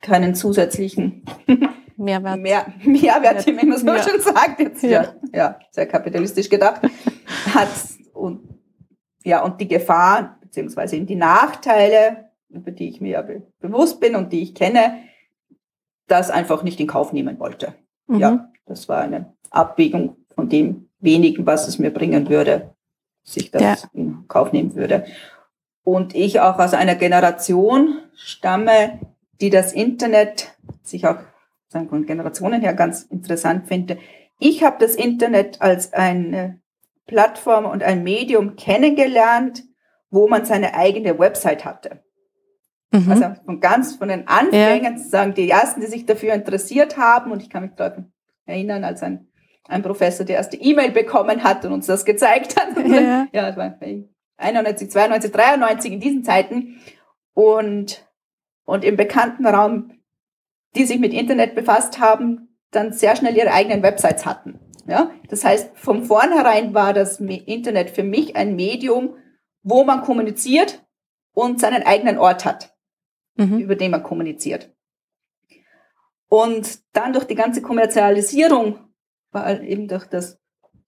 [0.00, 1.24] keinen zusätzlichen
[1.96, 4.02] Mehrwert, mehr, Mehrwert, wie man es ja.
[4.02, 5.14] schon sagt, jetzt ja.
[5.32, 6.82] ja, sehr kapitalistisch gedacht,
[7.54, 7.68] hat
[8.12, 8.40] und
[9.24, 14.16] ja, und die Gefahr, beziehungsweise die Nachteile, über die ich mir ja be bewusst bin
[14.16, 15.04] und die ich kenne,
[16.08, 17.74] das einfach nicht in Kauf nehmen wollte.
[18.08, 18.18] Mhm.
[18.18, 22.74] Ja, das war eine Abwägung von dem wenigen, was es mir bringen würde,
[23.22, 23.76] sich das ja.
[23.92, 25.04] in Kauf nehmen würde.
[25.84, 29.00] Und ich auch aus einer Generation stamme,
[29.40, 31.18] die das Internet sich auch
[31.68, 33.98] sagen, von Generationen her ganz interessant finde.
[34.38, 36.60] Ich habe das Internet als eine
[37.06, 39.64] Plattform und ein Medium kennengelernt,
[40.10, 42.02] wo man seine eigene Website hatte.
[42.92, 43.10] Mhm.
[43.10, 45.02] Also von ganz von den Anfängen ja.
[45.02, 48.12] sagen, die ersten, die sich dafür interessiert haben, und ich kann mich daran
[48.44, 49.28] erinnern, als ein
[49.68, 52.76] ein Professor die erste E-Mail bekommen hat und uns das gezeigt hat.
[52.86, 53.78] Ja, ja das war
[54.36, 56.80] 91, 92, 93 in diesen Zeiten.
[57.34, 58.06] Und,
[58.64, 59.92] und im bekannten Raum,
[60.74, 64.58] die sich mit Internet befasst haben, dann sehr schnell ihre eigenen Websites hatten.
[64.86, 69.16] Ja, das heißt, von vornherein war das Internet für mich ein Medium,
[69.62, 70.84] wo man kommuniziert
[71.32, 72.74] und seinen eigenen Ort hat,
[73.36, 73.60] mhm.
[73.60, 74.74] über den man kommuniziert.
[76.28, 78.78] Und dann durch die ganze Kommerzialisierung
[79.32, 80.38] war eben durch das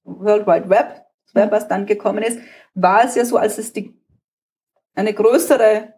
[0.05, 2.38] World Wide Web, das Web, was dann gekommen ist,
[2.74, 3.99] war es ja so, als es die,
[4.95, 5.95] eine größere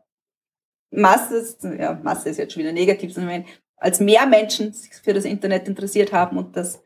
[0.90, 1.44] Masse,
[1.78, 3.44] ja, Masse ist jetzt schon wieder negativ, sondern
[3.76, 6.82] als mehr Menschen sich für das Internet interessiert haben und das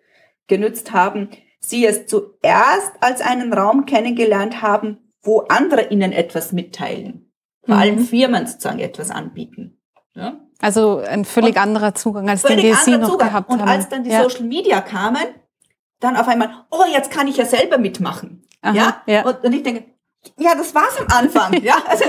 [0.48, 1.30] genützt haben,
[1.60, 7.32] sie es zuerst als einen Raum kennengelernt haben, wo andere ihnen etwas mitteilen.
[7.64, 7.80] Vor mhm.
[7.80, 9.80] allem Firmen sozusagen etwas anbieten.
[10.14, 10.40] Ja?
[10.60, 13.28] Also ein völlig und anderer Zugang, als den die Sie noch Zugang.
[13.28, 13.68] gehabt und haben.
[13.68, 14.22] Und als dann die ja.
[14.22, 15.26] Social Media kamen,
[16.00, 18.46] dann auf einmal, oh, jetzt kann ich ja selber mitmachen.
[18.62, 19.02] Aha, ja?
[19.06, 19.24] ja.
[19.24, 19.84] Und, und ich denke,
[20.38, 21.62] ja, das war's am Anfang.
[21.62, 22.04] ja, also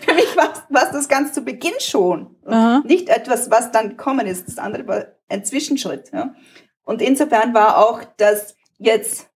[0.00, 0.52] für mich war
[0.92, 2.36] das ganz zu Beginn schon.
[2.84, 4.48] Nicht etwas, was dann gekommen ist.
[4.48, 6.10] Das andere war ein Zwischenschritt.
[6.12, 6.34] Ja?
[6.82, 9.30] Und insofern war auch, dass jetzt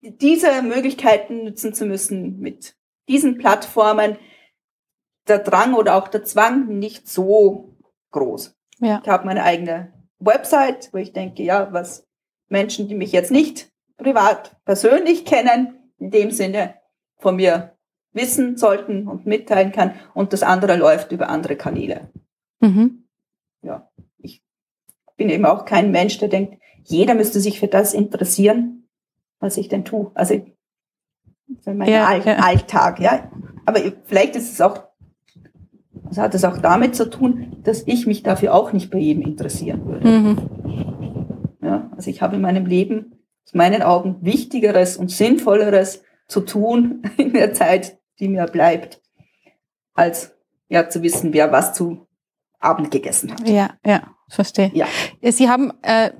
[0.00, 2.76] diese Möglichkeiten nutzen zu müssen mit
[3.08, 4.18] diesen Plattformen,
[5.26, 7.76] der Drang oder auch der Zwang nicht so
[8.10, 8.54] groß.
[8.80, 9.00] Ja.
[9.02, 12.03] Ich habe meine eigene Website, wo ich denke, ja, was
[12.48, 16.74] Menschen, die mich jetzt nicht privat persönlich kennen, in dem Sinne
[17.18, 17.76] von mir
[18.12, 19.94] wissen sollten und mitteilen kann.
[20.14, 22.10] Und das andere läuft über andere Kanäle.
[22.60, 23.04] Mhm.
[23.62, 24.42] Ja, ich
[25.16, 28.88] bin eben auch kein Mensch, der denkt, jeder müsste sich für das interessieren,
[29.40, 30.10] was ich denn tue.
[30.14, 30.44] Also
[31.60, 32.36] für meinen ja, All ja.
[32.36, 33.30] Alltag, ja.
[33.66, 34.84] Aber vielleicht ist es auch,
[36.04, 39.22] also hat es auch damit zu tun, dass ich mich dafür auch nicht bei jedem
[39.22, 40.08] interessieren würde.
[40.08, 40.93] Mhm.
[41.64, 47.02] Ja, also ich habe in meinem Leben aus meinen Augen Wichtigeres und Sinnvolleres, zu tun
[47.16, 49.00] in der Zeit, die mir bleibt,
[49.94, 50.34] als
[50.68, 52.06] ja zu wissen, wer was zu
[52.58, 53.46] Abend gegessen hat.
[53.46, 54.70] Ja, ja, verstehe.
[54.72, 54.86] Ja.
[55.30, 56.12] Sie haben äh,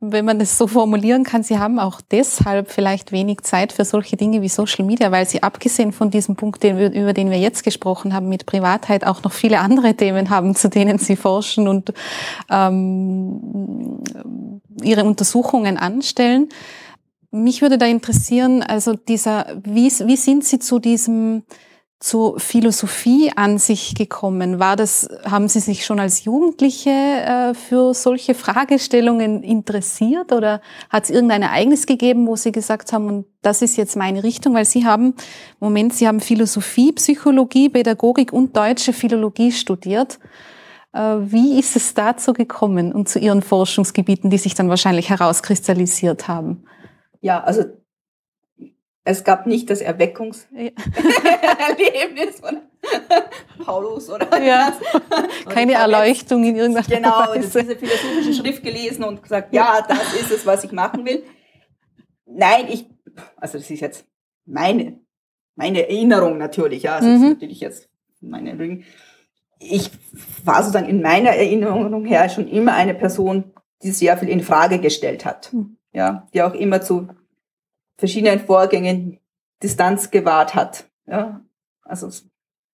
[0.00, 4.16] wenn man das so formulieren kann, Sie haben auch deshalb vielleicht wenig Zeit für solche
[4.16, 7.64] Dinge wie Social Media, weil Sie abgesehen von diesem Punkt, den über den wir jetzt
[7.64, 11.92] gesprochen haben, mit Privatheit auch noch viele andere Themen haben, zu denen Sie forschen und
[12.48, 14.00] ähm,
[14.82, 16.48] Ihre Untersuchungen anstellen.
[17.32, 21.42] Mich würde da interessieren, also dieser, wie, wie sind Sie zu diesem
[22.00, 24.60] zur Philosophie an sich gekommen?
[24.60, 31.04] War das, haben Sie sich schon als Jugendliche äh, für solche Fragestellungen interessiert oder hat
[31.04, 34.54] es irgendein Ereignis gegeben, wo Sie gesagt haben, und das ist jetzt meine Richtung?
[34.54, 35.14] Weil Sie haben,
[35.58, 40.20] Moment, Sie haben Philosophie, Psychologie, Pädagogik und deutsche Philologie studiert.
[40.92, 46.28] Äh, wie ist es dazu gekommen und zu Ihren Forschungsgebieten, die sich dann wahrscheinlich herauskristallisiert
[46.28, 46.64] haben?
[47.20, 47.64] Ja, also
[49.08, 52.58] es gab nicht das Erweckungserlebnis von
[53.64, 54.74] Paulus oder ja.
[55.48, 57.62] keine Erleuchtung in irgendeiner genau, Weise.
[57.62, 61.22] Genau, diese philosophische Schrift gelesen und gesagt, ja, das ist es, was ich machen will.
[62.26, 62.84] Nein, ich,
[63.36, 64.04] also das ist jetzt
[64.44, 65.00] meine,
[65.56, 67.12] meine Erinnerung natürlich, ja, also mhm.
[67.12, 67.32] das ist mhm.
[67.32, 67.88] natürlich jetzt
[68.20, 68.84] meine Erinnerung.
[69.58, 69.90] Ich
[70.44, 74.80] war sozusagen in meiner Erinnerung her schon immer eine Person, die sehr viel in Frage
[74.80, 75.50] gestellt hat.
[75.54, 75.78] Mhm.
[75.94, 77.08] Ja, die auch immer zu
[77.98, 79.18] verschiedenen Vorgängen
[79.62, 80.88] Distanz gewahrt hat.
[81.06, 81.42] Ja,
[81.82, 82.08] also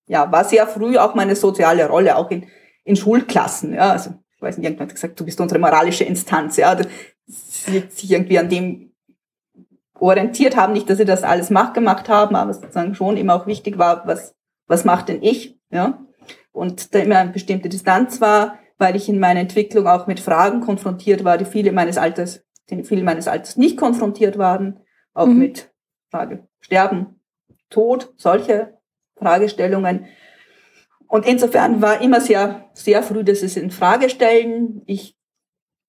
[0.06, 2.46] ja, war sehr früh auch meine soziale Rolle, auch in,
[2.84, 3.74] in Schulklassen.
[3.74, 6.58] Ja, also ich weiß nicht, irgendwann hat gesagt, du bist unsere moralische Instanz.
[6.58, 6.76] Ja,
[7.26, 8.92] sie sich irgendwie an dem
[9.98, 13.78] orientiert haben, nicht, dass sie das alles gemacht haben, aber sozusagen schon immer auch wichtig
[13.78, 14.34] war, was
[14.66, 15.58] was macht denn ich?
[15.70, 16.04] Ja,
[16.52, 20.60] und da immer eine bestimmte Distanz war, weil ich in meiner Entwicklung auch mit Fragen
[20.60, 24.80] konfrontiert war, die viele meines Alters, die viele meines Alters nicht konfrontiert waren
[25.14, 25.38] auch mhm.
[25.38, 25.72] mit
[26.10, 27.20] Frage Sterben,
[27.70, 28.78] Tod, solche
[29.16, 30.06] Fragestellungen.
[31.08, 34.82] Und insofern war immer sehr, sehr früh das ist in Frage stellen.
[34.86, 35.16] Ich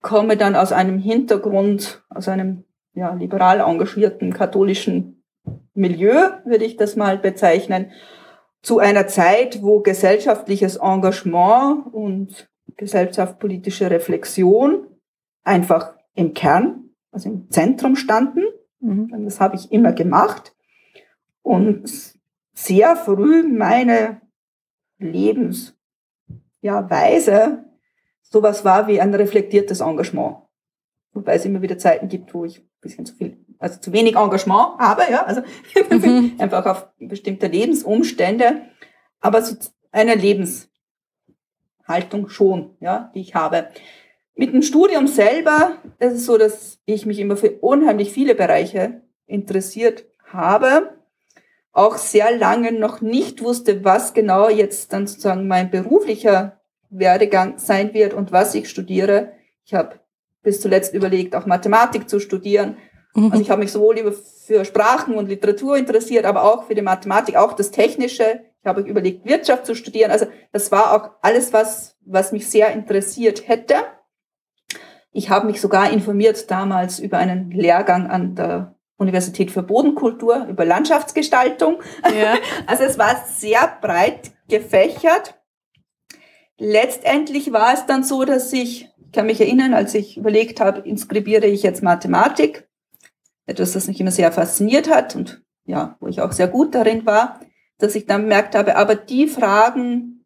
[0.01, 2.63] komme dann aus einem Hintergrund, aus einem
[2.93, 5.23] ja, liberal engagierten katholischen
[5.73, 6.13] Milieu,
[6.45, 7.91] würde ich das mal bezeichnen,
[8.61, 14.87] zu einer Zeit, wo gesellschaftliches Engagement und gesellschaftspolitische Reflexion
[15.43, 18.43] einfach im Kern, also im Zentrum standen.
[18.85, 19.25] Mhm.
[19.25, 20.55] Das habe ich immer gemacht
[21.41, 21.89] und
[22.53, 24.21] sehr früh meine
[24.97, 25.73] Lebensweise
[26.61, 27.65] ja,
[28.21, 30.37] sowas war wie ein reflektiertes Engagement.
[31.13, 34.15] Wobei es immer wieder Zeiten gibt, wo ich ein bisschen zu viel, also zu wenig
[34.15, 35.41] Engagement habe, ja, also
[35.89, 36.33] mhm.
[36.39, 38.63] einfach auf bestimmte Lebensumstände,
[39.19, 39.55] aber so
[39.91, 40.69] eine Lebenshaltung
[42.27, 43.69] schon, ja, die ich habe.
[44.35, 49.01] Mit dem Studium selber ist es so, dass ich mich immer für unheimlich viele Bereiche
[49.27, 50.97] interessiert habe.
[51.71, 56.59] Auch sehr lange noch nicht wusste, was genau jetzt dann sozusagen mein beruflicher
[56.89, 59.31] Werdegang sein wird und was ich studiere.
[59.65, 59.99] Ich habe
[60.43, 62.77] bis zuletzt überlegt, auch Mathematik zu studieren.
[63.15, 63.31] Mhm.
[63.31, 67.35] Also ich habe mich sowohl für Sprachen und Literatur interessiert, aber auch für die Mathematik,
[67.35, 68.41] auch das Technische.
[68.61, 70.11] Ich habe überlegt, Wirtschaft zu studieren.
[70.11, 73.75] Also das war auch alles was, was mich sehr interessiert hätte.
[75.15, 80.65] Ich habe mich sogar informiert damals über einen Lehrgang an der Universität für Bodenkultur, über
[80.65, 81.81] Landschaftsgestaltung.
[82.03, 82.35] Ja.
[82.67, 85.39] Also es war sehr breit gefächert.
[86.57, 90.81] Letztendlich war es dann so, dass ich, ich kann mich erinnern, als ich überlegt habe,
[90.81, 92.67] inskribiere ich jetzt Mathematik,
[93.45, 97.05] etwas, das mich immer sehr fasziniert hat und ja, wo ich auch sehr gut darin
[97.05, 97.39] war,
[97.77, 100.25] dass ich dann bemerkt habe, aber die Fragen,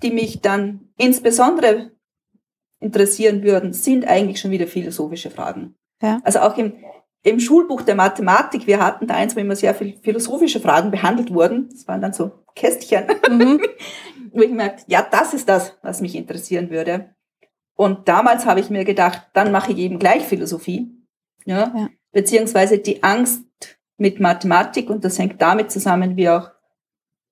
[0.00, 1.90] die mich dann insbesondere
[2.82, 5.74] interessieren würden, sind eigentlich schon wieder philosophische Fragen.
[6.02, 6.20] Ja.
[6.24, 6.74] Also auch im,
[7.22, 11.32] im Schulbuch der Mathematik, wir hatten da eins, wo immer sehr viele philosophische Fragen behandelt
[11.32, 11.68] wurden.
[11.70, 13.60] Das waren dann so Kästchen, mhm.
[14.32, 17.14] wo ich merkte, ja, das ist das, was mich interessieren würde.
[17.74, 20.90] Und damals habe ich mir gedacht, dann mache ich eben gleich Philosophie.
[21.44, 21.72] Ja?
[21.74, 21.88] ja.
[22.12, 23.44] Beziehungsweise die Angst
[23.96, 26.50] mit Mathematik, und das hängt damit zusammen, wie auch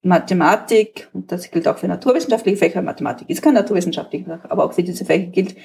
[0.03, 4.73] Mathematik, und das gilt auch für naturwissenschaftliche Fächer, Mathematik ist kein naturwissenschaftlicher Fach, aber auch
[4.73, 5.57] für diese Fächer gilt,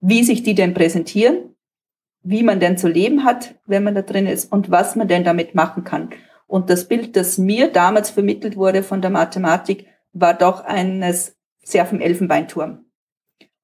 [0.00, 1.54] wie sich die denn präsentieren,
[2.22, 5.24] wie man denn zu leben hat, wenn man da drin ist und was man denn
[5.24, 6.10] damit machen kann.
[6.46, 11.86] Und das Bild, das mir damals vermittelt wurde von der Mathematik, war doch eines sehr
[11.86, 12.84] vom Elfenbeinturm.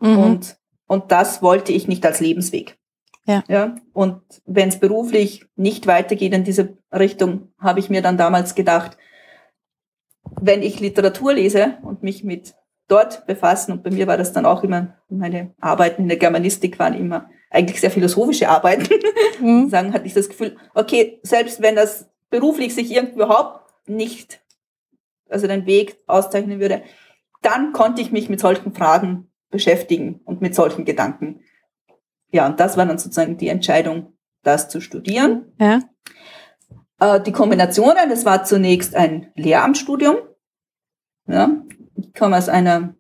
[0.00, 0.18] Mhm.
[0.18, 0.56] Und,
[0.86, 2.78] und das wollte ich nicht als Lebensweg.
[3.26, 3.44] Ja.
[3.48, 3.76] ja.
[3.92, 8.96] Und wenn es beruflich nicht weitergeht in diese Richtung, habe ich mir dann damals gedacht,
[10.40, 12.54] wenn ich Literatur lese und mich mit
[12.88, 16.78] dort befassen, und bei mir war das dann auch immer, meine Arbeiten in der Germanistik
[16.78, 18.88] waren immer eigentlich sehr philosophische Arbeiten,
[19.40, 19.68] mhm.
[19.70, 24.40] sagen hatte ich das Gefühl, okay, selbst wenn das beruflich sich irgendwie überhaupt nicht,
[25.28, 26.82] also den Weg auszeichnen würde,
[27.42, 31.40] dann konnte ich mich mit solchen Fragen beschäftigen und mit solchen Gedanken.
[32.30, 34.12] Ja, und das war dann sozusagen die Entscheidung,
[34.42, 35.52] das zu studieren.
[35.58, 35.80] Ja.
[37.00, 40.16] Äh, die Kombinationen, das war zunächst ein Lehramtsstudium.
[41.26, 41.50] Ja,
[41.96, 42.94] ich komme aus einer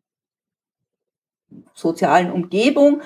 [1.74, 3.02] sozialen Umgebung,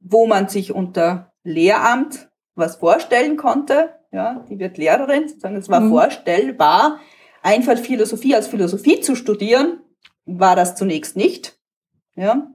[0.00, 3.94] wo man sich unter Lehramt was vorstellen konnte.
[4.12, 5.90] Ja, die wird Lehrerin, sozusagen, es war mhm.
[5.90, 7.00] vorstellbar,
[7.42, 9.80] einfach Philosophie als Philosophie zu studieren,
[10.24, 11.58] war das zunächst nicht.
[12.14, 12.50] Ja.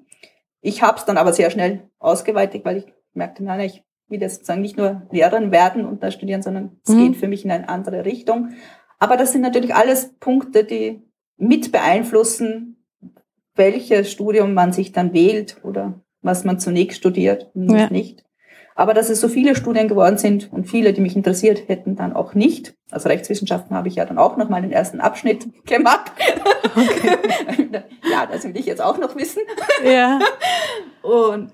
[0.62, 3.84] Ich habe es dann aber sehr schnell ausgeweitet, weil ich merkte, nein, ich
[4.20, 7.08] jetzt sozusagen nicht nur Lehrerin werden und da studieren, sondern es mhm.
[7.08, 8.50] geht für mich in eine andere Richtung.
[9.00, 11.02] Aber das sind natürlich alles Punkte, die
[11.38, 12.84] mit beeinflussen,
[13.56, 17.90] welches Studium man sich dann wählt oder was man zunächst studiert und ja.
[17.90, 18.24] nicht.
[18.76, 22.14] Aber dass es so viele Studien geworden sind und viele, die mich interessiert hätten, dann
[22.14, 22.74] auch nicht.
[22.90, 26.12] Also Rechtswissenschaften habe ich ja dann auch noch mal den ersten Abschnitt gemacht.
[26.76, 27.18] Okay.
[28.12, 29.44] ja, das will ich jetzt auch noch wissen.
[29.84, 30.20] Ja.
[31.02, 31.52] Und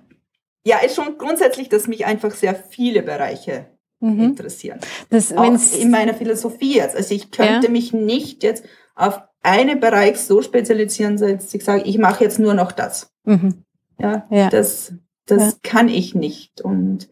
[0.66, 3.68] ja, ist schon grundsätzlich, dass mich einfach sehr viele Bereiche
[4.00, 4.22] mhm.
[4.22, 4.80] interessieren.
[5.10, 6.96] Das, auch in meiner Philosophie jetzt.
[6.96, 7.72] Also ich könnte ja.
[7.72, 12.54] mich nicht jetzt auf einen Bereich so spezialisieren, dass ich sage, ich mache jetzt nur
[12.54, 13.14] noch das.
[13.24, 13.64] Mhm.
[14.00, 14.94] Ja, ja, das,
[15.26, 15.58] das ja.
[15.64, 16.62] kann ich nicht.
[16.62, 17.10] Und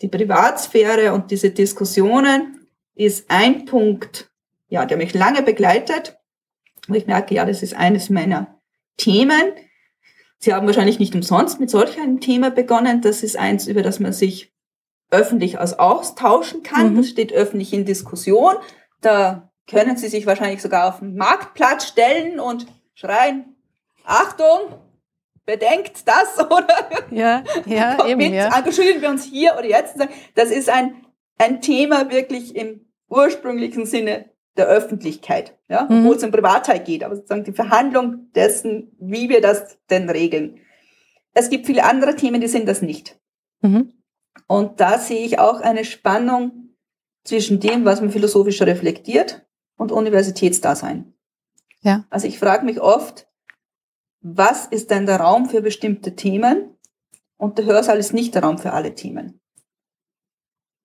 [0.00, 4.30] die Privatsphäre und diese Diskussionen ist ein Punkt,
[4.68, 6.18] ja, der mich lange begleitet.
[6.88, 8.58] Und ich merke, ja, das ist eines meiner
[8.96, 9.52] Themen.
[10.42, 13.02] Sie haben wahrscheinlich nicht umsonst mit solch einem Thema begonnen.
[13.02, 14.52] Das ist eins, über das man sich
[15.10, 16.92] öffentlich austauschen kann.
[16.92, 16.96] Mhm.
[16.96, 18.54] Das steht öffentlich in Diskussion.
[19.02, 23.56] Da können Sie sich wahrscheinlich sogar auf den Marktplatz stellen und schreien,
[24.04, 24.74] Achtung,
[25.44, 26.74] bedenkt das oder
[27.10, 28.56] ja, ja, eben, mit, ja.
[28.56, 29.96] engagieren wir uns hier oder jetzt.
[30.34, 31.04] Das ist ein,
[31.38, 34.29] ein Thema wirklich im ursprünglichen Sinne
[34.60, 36.04] der Öffentlichkeit, ja, mhm.
[36.04, 40.60] wo es um Privatheit geht, aber sozusagen die Verhandlung dessen, wie wir das denn regeln.
[41.32, 43.18] Es gibt viele andere Themen, die sind das nicht.
[43.62, 43.92] Mhm.
[44.46, 46.74] Und da sehe ich auch eine Spannung
[47.24, 49.46] zwischen dem, was man philosophisch reflektiert
[49.76, 51.14] und Universitätsdasein.
[51.80, 52.04] Ja.
[52.10, 53.28] Also ich frage mich oft,
[54.20, 56.76] was ist denn der Raum für bestimmte Themen?
[57.38, 59.40] Und der Hörsaal ist nicht der Raum für alle Themen.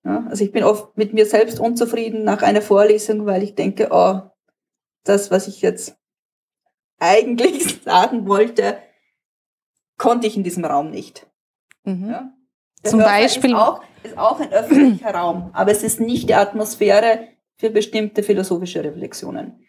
[0.06, 3.88] Ja, also ich bin oft mit mir selbst unzufrieden nach einer Vorlesung, weil ich denke,
[3.90, 4.20] oh,
[5.02, 5.98] das, was ich jetzt
[7.00, 8.78] eigentlich sagen wollte,
[9.98, 11.26] konnte ich in diesem Raum nicht.
[11.82, 12.08] Mhm.
[12.08, 12.32] Ja?
[12.84, 17.26] Zum Beispiel ist auch, ist auch ein öffentlicher Raum, aber es ist nicht die Atmosphäre
[17.56, 19.66] für bestimmte philosophische Reflexionen.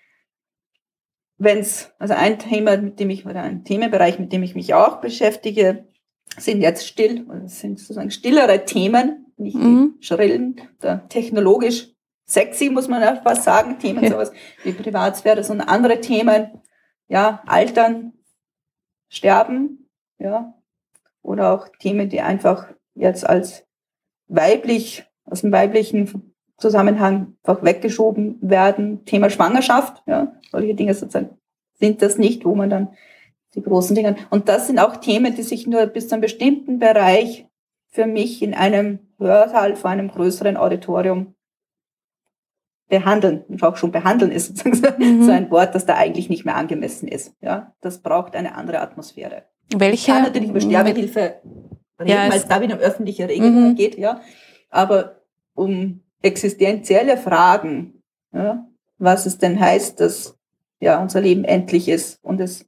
[1.40, 5.02] Wenn's, also ein Thema, mit dem ich, oder ein Themenbereich, mit dem ich mich auch
[5.02, 5.88] beschäftige,
[6.38, 9.96] sind jetzt still, sind sozusagen stillere Themen, nicht mhm.
[10.00, 11.94] die schrillen, oder technologisch
[12.26, 14.12] sexy, muss man ja fast sagen, Themen ja.
[14.12, 14.32] sowas
[14.64, 16.62] wie Privatsphäre, sondern andere Themen,
[17.08, 18.14] ja, altern,
[19.10, 20.54] sterben, ja,
[21.22, 23.66] oder auch Themen, die einfach jetzt als
[24.28, 29.06] weiblich, aus dem weiblichen Zusammenhang einfach weggeschoben werden.
[29.06, 31.38] Thema Schwangerschaft, ja, solche Dinge sozusagen
[31.80, 32.90] sind das nicht, wo man dann
[33.56, 34.16] die großen Dinge.
[34.30, 37.48] Und das sind auch Themen, die sich nur bis zu einem bestimmten Bereich
[37.90, 41.36] für mich in einem Hörsaal vor einem größeren Auditorium
[42.88, 43.44] behandeln.
[43.48, 45.24] Und auch schon behandeln ist sozusagen mhm.
[45.24, 47.34] so ein Wort, das da eigentlich nicht mehr angemessen ist.
[47.42, 49.44] Ja, das braucht eine andere Atmosphäre.
[49.76, 49.96] Welche?
[49.96, 51.42] Ich kann natürlich über Sterbehilfe
[52.00, 53.76] reden, ja, weil es da wieder um öffentliche Regelungen mhm.
[53.76, 54.22] geht, ja.
[54.70, 55.22] Aber
[55.54, 58.02] um existenzielle Fragen,
[58.34, 58.66] ja,
[58.98, 60.38] was es denn heißt, dass
[60.80, 62.66] ja unser Leben endlich ist und es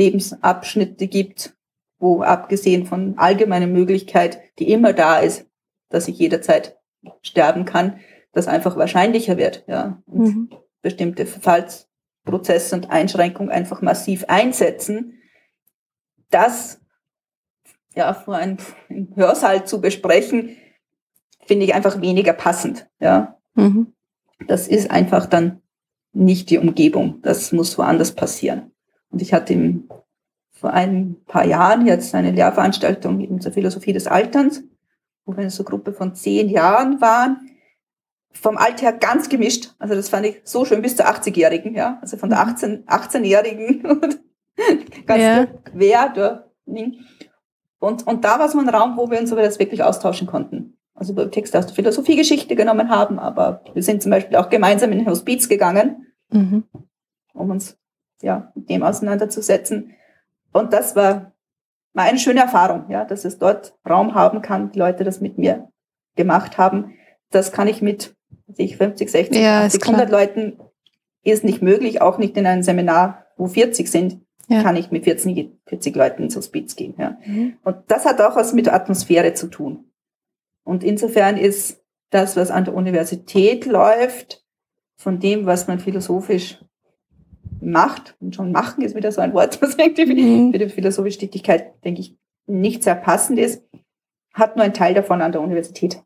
[0.00, 1.54] Lebensabschnitte gibt,
[1.98, 5.46] wo abgesehen von allgemeiner Möglichkeit, die immer da ist,
[5.90, 6.78] dass ich jederzeit
[7.22, 8.00] sterben kann,
[8.32, 10.02] das einfach wahrscheinlicher wird, ja.
[10.06, 10.50] Und mhm.
[10.82, 15.20] bestimmte Verfallsprozesse und Einschränkungen einfach massiv einsetzen.
[16.30, 16.80] Das
[17.94, 18.58] ja vor einem
[19.14, 20.56] Hörsaal zu besprechen,
[21.44, 23.38] finde ich einfach weniger passend, ja.
[23.54, 23.92] Mhm.
[24.46, 25.60] Das ist einfach dann
[26.12, 27.20] nicht die Umgebung.
[27.22, 28.69] Das muss woanders passieren.
[29.10, 29.82] Und ich hatte
[30.52, 34.62] vor ein paar Jahren jetzt eine Lehrveranstaltung eben zur Philosophie des Alterns,
[35.24, 37.46] wo wir eine so Gruppe von zehn Jahren waren.
[38.32, 39.74] Vom Alter her ganz gemischt.
[39.78, 41.98] Also das fand ich so schön bis zur 80-Jährigen, ja.
[42.00, 42.84] Also von der 18, mhm.
[42.86, 43.82] 18-Jährigen
[45.06, 45.46] ganz ja.
[45.46, 46.92] quer durch.
[47.80, 50.76] Und, und da war so ein Raum, wo wir uns über das wirklich austauschen konnten.
[50.94, 54.92] Also wir Texte aus der Philosophiegeschichte genommen haben, aber wir sind zum Beispiel auch gemeinsam
[54.92, 56.64] in den Hospiz gegangen, mhm.
[57.32, 57.79] um uns
[58.22, 59.94] ja, mit dem auseinanderzusetzen.
[60.52, 61.32] Und das war,
[61.92, 65.38] war eine schöne Erfahrung, ja, dass es dort Raum haben kann, die Leute das mit
[65.38, 65.68] mir
[66.16, 66.94] gemacht haben.
[67.30, 68.16] Das kann ich mit
[68.48, 70.58] sich 50, 60, ja, 80, 100 Leuten
[71.22, 74.62] ist nicht möglich, auch nicht in einem Seminar, wo 40 sind, ja.
[74.62, 76.94] kann ich mit 40, 40 Leuten ins Hospiz gehen.
[76.98, 77.18] Ja.
[77.24, 77.58] Mhm.
[77.62, 79.90] Und das hat auch was mit der Atmosphäre zu tun.
[80.64, 84.44] Und insofern ist das, was an der Universität läuft,
[84.96, 86.62] von dem, was man philosophisch
[87.60, 90.52] macht, und schon machen ist wieder so ein Wort, was irgendwie mhm.
[90.52, 93.62] für die philosophische Tätigkeit, denke ich, nicht sehr passend ist,
[94.32, 96.02] hat nur ein Teil davon an der Universität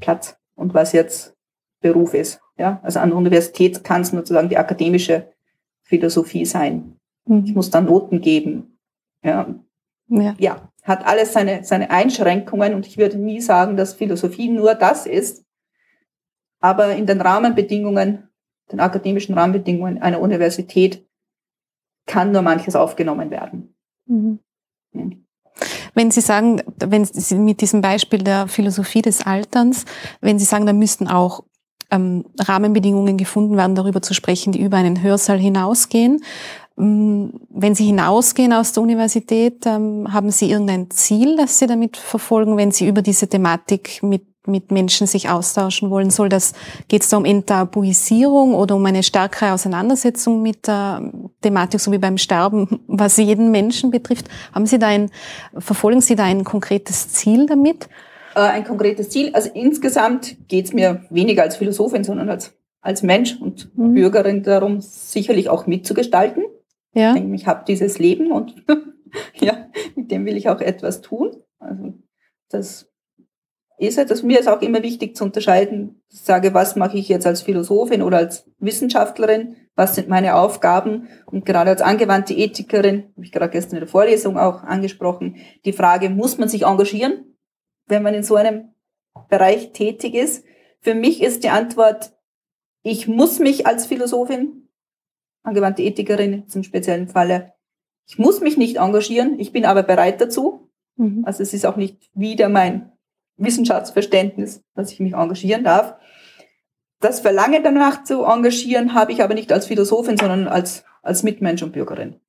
[0.00, 0.36] Platz.
[0.54, 1.36] Und was jetzt
[1.80, 2.40] Beruf ist.
[2.58, 5.32] Ja, also an der Universität kann es sozusagen die akademische
[5.82, 6.96] Philosophie sein.
[7.26, 7.44] Mhm.
[7.44, 8.78] Ich muss dann Noten geben.
[9.22, 9.54] Ja.
[10.08, 10.34] ja.
[10.38, 15.06] ja, hat alles seine, seine Einschränkungen und ich würde nie sagen, dass Philosophie nur das
[15.06, 15.44] ist.
[16.60, 18.25] Aber in den Rahmenbedingungen,
[18.72, 21.06] den akademischen Rahmenbedingungen einer Universität
[22.06, 23.74] kann nur manches aufgenommen werden.
[24.06, 24.38] Mhm.
[25.94, 29.84] Wenn Sie sagen, wenn Sie mit diesem Beispiel der Philosophie des Alterns,
[30.20, 31.44] wenn Sie sagen, da müssten auch
[31.90, 36.22] ähm, Rahmenbedingungen gefunden werden, darüber zu sprechen, die über einen Hörsaal hinausgehen.
[36.78, 41.96] Ähm, wenn Sie hinausgehen aus der Universität, ähm, haben Sie irgendein Ziel, das Sie damit
[41.96, 46.10] verfolgen, wenn Sie über diese Thematik mit mit Menschen sich austauschen wollen?
[46.10, 46.52] Soll das,
[46.88, 51.98] geht es da um Enttabuisierung oder um eine stärkere Auseinandersetzung mit der Thematik, so wie
[51.98, 54.28] beim Sterben, was jeden Menschen betrifft?
[54.52, 55.10] Haben Sie da ein,
[55.58, 57.88] verfolgen Sie da ein konkretes Ziel damit?
[58.36, 59.30] Äh, ein konkretes Ziel.
[59.32, 63.94] Also insgesamt geht es mir weniger als Philosophin, sondern als, als Mensch und mhm.
[63.94, 66.44] Bürgerin darum, sicherlich auch mitzugestalten.
[66.92, 67.14] Ja.
[67.14, 68.54] Ich denke, ich habe dieses Leben und
[69.34, 71.30] ja, mit dem will ich auch etwas tun.
[71.58, 71.94] Also
[72.50, 72.92] das
[73.78, 77.08] ist es, dass mir ist auch immer wichtig zu unterscheiden, ich sage, was mache ich
[77.08, 83.10] jetzt als Philosophin oder als Wissenschaftlerin, was sind meine Aufgaben und gerade als angewandte Ethikerin,
[83.14, 87.36] habe ich gerade gestern in der Vorlesung auch angesprochen, die Frage, muss man sich engagieren,
[87.86, 88.72] wenn man in so einem
[89.28, 90.44] Bereich tätig ist?
[90.80, 92.12] Für mich ist die Antwort,
[92.82, 94.68] ich muss mich als Philosophin,
[95.42, 97.52] angewandte Ethikerin zum speziellen Falle,
[98.08, 100.70] ich muss mich nicht engagieren, ich bin aber bereit dazu.
[100.96, 101.24] Mhm.
[101.26, 102.92] Also es ist auch nicht wieder mein
[103.36, 105.94] Wissenschaftsverständnis, dass ich mich engagieren darf.
[107.00, 111.62] Das Verlangen danach zu engagieren habe ich aber nicht als Philosophin, sondern als, als Mitmensch
[111.62, 112.20] und Bürgerin.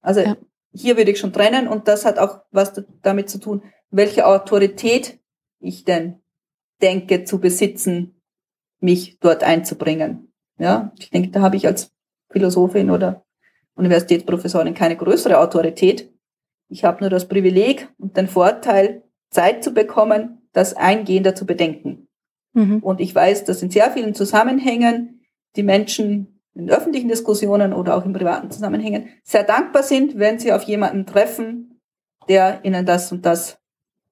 [0.00, 0.36] Also ja.
[0.72, 5.18] hier würde ich schon trennen und das hat auch was damit zu tun, welche Autorität
[5.60, 6.20] ich denn
[6.80, 8.20] denke zu besitzen,
[8.80, 10.32] mich dort einzubringen.
[10.58, 11.92] Ja, ich denke, da habe ich als
[12.30, 13.24] Philosophin oder
[13.74, 16.12] Universitätsprofessorin keine größere Autorität.
[16.68, 22.08] Ich habe nur das Privileg und den Vorteil, Zeit zu bekommen, das eingehender zu bedenken.
[22.54, 22.78] Mhm.
[22.78, 25.20] Und ich weiß, dass in sehr vielen Zusammenhängen
[25.56, 30.52] die Menschen in öffentlichen Diskussionen oder auch in privaten Zusammenhängen sehr dankbar sind, wenn sie
[30.52, 31.80] auf jemanden treffen,
[32.28, 33.58] der ihnen das und das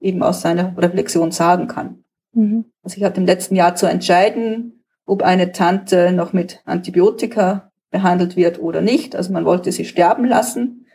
[0.01, 2.05] eben aus seiner Reflexion sagen kann.
[2.33, 2.67] Mhm.
[2.83, 8.37] Also ich hatte im letzten Jahr zu entscheiden, ob eine Tante noch mit Antibiotika behandelt
[8.37, 9.17] wird oder nicht.
[9.17, 10.87] Also man wollte sie sterben lassen,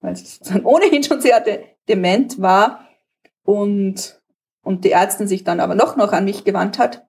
[0.00, 2.87] weil sie ohnehin schon sehr de dement war
[3.48, 4.20] und,
[4.62, 7.06] und die Ärztin sich dann aber noch, noch an mich gewandt hat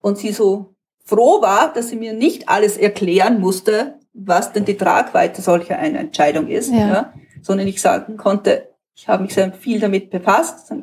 [0.00, 4.76] und sie so froh war, dass sie mir nicht alles erklären musste, was denn die
[4.76, 6.88] Tragweite solcher einer Entscheidung ist, ja.
[6.88, 10.74] ja sondern ich sagen konnte, ich habe mich sehr viel damit befasst.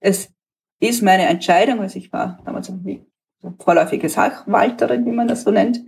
[0.00, 0.30] Es
[0.80, 5.78] ist meine Entscheidung, also ich war damals so vorläufige Sachwalterin, wie man das so nennt.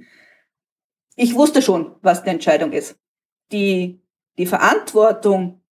[1.16, 2.96] Ich wusste schon, was die Entscheidung ist.
[3.50, 4.00] Die,
[4.36, 5.62] die Verantwortung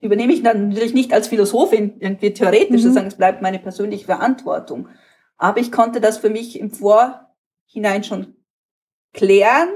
[0.00, 2.92] übernehme ich natürlich nicht als Philosophin irgendwie theoretisch, mhm.
[2.92, 4.88] sagen, es bleibt meine persönliche Verantwortung.
[5.36, 8.34] Aber ich konnte das für mich im Vorhinein schon
[9.12, 9.68] klären,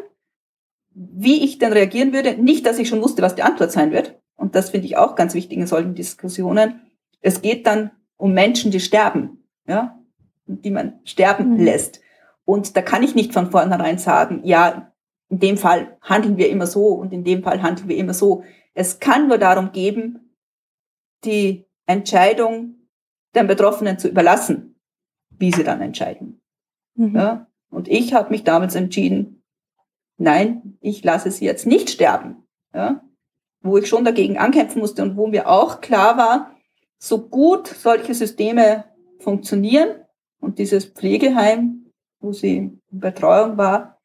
[0.94, 2.34] wie ich denn reagieren würde.
[2.34, 4.20] Nicht, dass ich schon wusste, was die Antwort sein wird.
[4.36, 6.80] Und das finde ich auch ganz wichtig in solchen Diskussionen.
[7.20, 9.98] Es geht dann um Menschen, die sterben, ja,
[10.46, 11.64] die man sterben mhm.
[11.64, 12.00] lässt.
[12.44, 14.92] Und da kann ich nicht von vornherein sagen, ja,
[15.28, 18.44] in dem Fall handeln wir immer so und in dem Fall handeln wir immer so.
[18.74, 20.34] Es kann nur darum geben,
[21.24, 22.76] die Entscheidung
[23.34, 24.80] den Betroffenen zu überlassen,
[25.30, 26.40] wie sie dann entscheiden.
[26.94, 27.16] Mhm.
[27.16, 27.46] Ja?
[27.70, 29.42] Und ich habe mich damals entschieden,
[30.18, 32.46] nein, ich lasse sie jetzt nicht sterben.
[32.74, 33.02] Ja?
[33.62, 36.54] Wo ich schon dagegen ankämpfen musste und wo mir auch klar war,
[36.98, 38.84] so gut solche Systeme
[39.18, 40.04] funktionieren
[40.40, 44.00] und dieses Pflegeheim, wo sie in Betreuung war,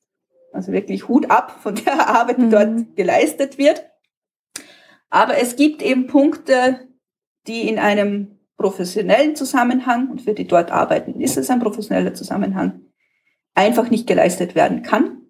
[0.54, 2.52] also wirklich Hut ab von der Arbeit, die mhm.
[2.52, 3.86] dort geleistet wird.
[5.10, 6.88] Aber es gibt eben Punkte,
[7.48, 12.82] die in einem professionellen Zusammenhang, und für die dort arbeiten ist es ein professioneller Zusammenhang,
[13.54, 15.30] einfach nicht geleistet werden kann.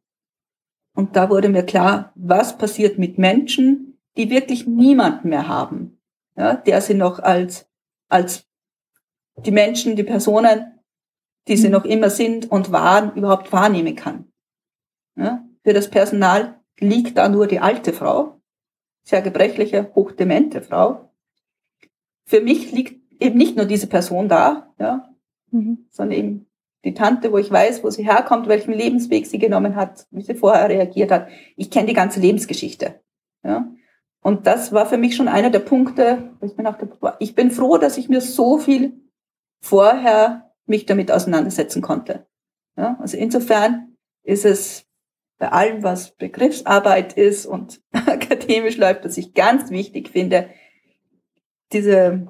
[0.95, 6.01] Und da wurde mir klar, was passiert mit Menschen, die wirklich niemanden mehr haben,
[6.35, 7.69] ja, der sie noch als,
[8.09, 8.47] als
[9.45, 10.77] die Menschen, die Personen
[11.47, 11.73] die sie mhm.
[11.73, 14.31] noch immer sind und waren, überhaupt wahrnehmen kann.
[15.15, 15.43] Ja?
[15.63, 18.36] Für das Personal liegt da nur die alte Frau,
[19.07, 21.09] sehr gebrechliche, hochdemente Frau.
[22.25, 25.09] Für mich liegt eben nicht nur diese Person da, ja,
[25.49, 25.87] mhm.
[25.89, 26.47] sondern eben
[26.83, 30.35] die Tante, wo ich weiß, wo sie herkommt, welchen Lebensweg sie genommen hat, wie sie
[30.35, 31.29] vorher reagiert hat.
[31.55, 32.99] Ich kenne die ganze Lebensgeschichte.
[33.45, 33.71] Ja.
[34.21, 36.89] Und das war für mich schon einer der Punkte, wo ich mir dachte,
[37.19, 38.91] ich bin froh, dass ich mir so viel
[39.61, 42.27] vorher mich damit auseinandersetzen konnte.
[42.75, 42.97] Ja.
[42.99, 44.86] Also insofern ist es
[45.37, 50.49] bei allem, was Begriffsarbeit ist und akademisch läuft, was ich ganz wichtig finde,
[51.73, 52.27] diese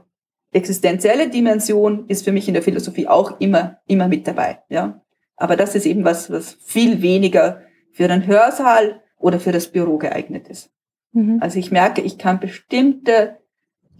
[0.51, 5.01] existenzielle Dimension ist für mich in der Philosophie auch immer, immer mit dabei, ja.
[5.35, 9.97] Aber das ist eben was, was viel weniger für den Hörsaal oder für das Büro
[9.97, 10.71] geeignet ist.
[11.11, 11.37] Mhm.
[11.41, 13.37] Also ich merke, ich kann bestimmte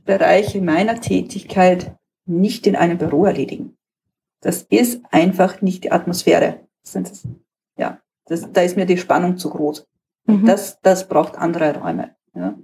[0.04, 1.96] Bereiche meiner Tätigkeit
[2.26, 3.78] nicht in einem Büro erledigen.
[4.42, 6.68] Das ist einfach nicht die Atmosphäre.
[6.94, 7.28] Das,
[7.78, 9.88] ja, das, da ist mir die Spannung zu groß.
[10.26, 10.46] Mhm.
[10.46, 12.16] Das, das braucht andere Räume.
[12.36, 12.56] Ja.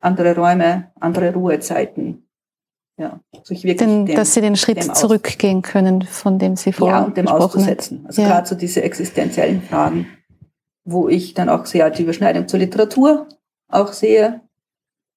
[0.00, 2.26] Andere Räume, andere Ruhezeiten.
[2.96, 6.98] Ja, sich wirklich den, dem, dass sie den Schritt zurückgehen können, von dem sie vorher
[6.98, 8.04] Ja, und dem auszusetzen.
[8.06, 8.28] Also ja.
[8.28, 10.06] gerade so diese existenziellen Fragen,
[10.84, 13.26] wo ich dann auch sehr die Überschneidung zur Literatur
[13.68, 14.42] auch sehe.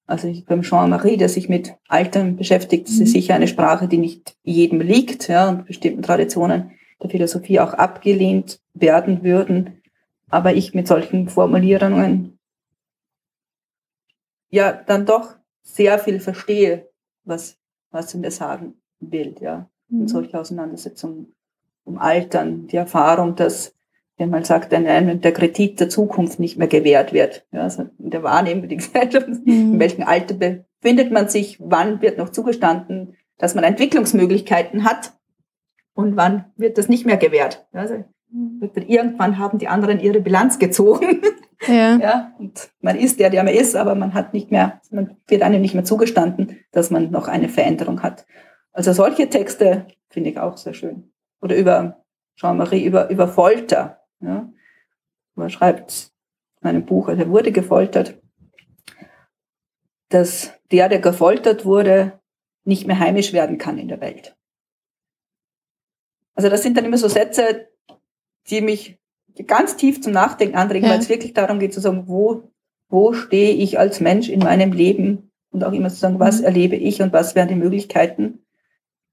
[0.06, 3.06] Also ich, beim Jean-Marie, der sich mit Altern beschäftigt, das ist mhm.
[3.06, 6.70] sicher eine Sprache, die nicht jedem liegt, ja, und bestimmten Traditionen
[7.02, 9.82] der Philosophie auch abgelehnt werden würden
[10.30, 12.38] aber ich mit solchen Formulierungen
[14.50, 16.88] ja dann doch sehr viel verstehe,
[17.24, 17.58] was,
[17.90, 19.68] was er mir sagen will, ja.
[19.88, 20.02] Mhm.
[20.02, 21.34] In solche Auseinandersetzungen
[21.84, 23.74] um Altern, die Erfahrung, dass,
[24.16, 28.10] wenn man sagt, einem der Kredit der Zukunft nicht mehr gewährt wird, ja, also in
[28.10, 29.74] der Wahrnehmung der Gesellschaft, mhm.
[29.74, 35.12] in welchem Alter befindet man sich, wann wird noch zugestanden, dass man Entwicklungsmöglichkeiten hat
[35.94, 37.66] und wann wird das nicht mehr gewährt.
[37.72, 38.04] Also
[38.88, 41.22] Irgendwann haben die anderen ihre Bilanz gezogen.
[41.66, 41.96] Ja.
[41.96, 42.34] ja.
[42.38, 45.62] Und man ist der, der man ist, aber man hat nicht mehr, man wird einem
[45.62, 48.26] nicht mehr zugestanden, dass man noch eine Veränderung hat.
[48.72, 51.12] Also solche Texte finde ich auch sehr schön.
[51.40, 52.04] Oder über
[52.36, 54.00] Jean-Marie, über, über Folter.
[54.20, 54.52] Ja.
[55.36, 56.12] Man schreibt
[56.60, 58.20] in einem Buch, also er wurde gefoltert,
[60.10, 62.20] dass der, der gefoltert wurde,
[62.64, 64.36] nicht mehr heimisch werden kann in der Welt.
[66.34, 67.68] Also das sind dann immer so Sätze,
[68.50, 68.98] die mich
[69.46, 70.92] ganz tief zum Nachdenken anregen, ja.
[70.92, 72.50] weil es wirklich darum geht zu sagen, wo,
[72.88, 76.46] wo stehe ich als Mensch in meinem Leben und auch immer zu sagen, was mhm.
[76.46, 78.44] erlebe ich und was wären die Möglichkeiten,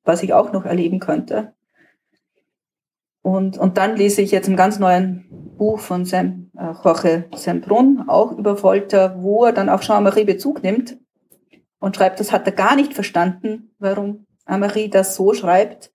[0.04, 1.54] was ich auch noch erleben könnte.
[3.24, 5.26] Und, und dann lese ich jetzt ein ganz neuen
[5.58, 10.64] Buch von Sam, äh, Jorge Sembrun, auch über Folter, wo er dann auf Jean-Marie Bezug
[10.64, 10.98] nimmt
[11.80, 15.92] und schreibt, das hat er gar nicht verstanden, warum Marie das so schreibt,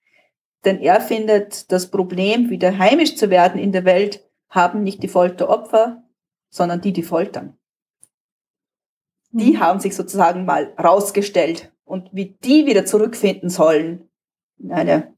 [0.64, 5.08] denn er findet, das Problem, wieder heimisch zu werden in der Welt, haben nicht die
[5.08, 6.02] Folteropfer,
[6.48, 7.56] sondern die, die foltern.
[9.30, 9.60] Die mhm.
[9.60, 14.08] haben sich sozusagen mal rausgestellt und wie die wieder zurückfinden sollen
[14.58, 15.14] in eine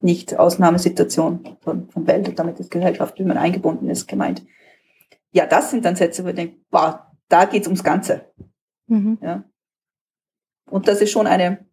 [0.00, 4.46] nicht Ausnahmesituation von, von Welt und damit ist Gesellschaft, wie man eingebunden ist, gemeint.
[5.32, 8.32] Ja, das sind dann Sätze, wo ich denke, boah, da geht's ums Ganze.
[8.86, 9.18] Mhm.
[9.20, 9.44] Ja.
[10.70, 11.66] Und das ist schon eine,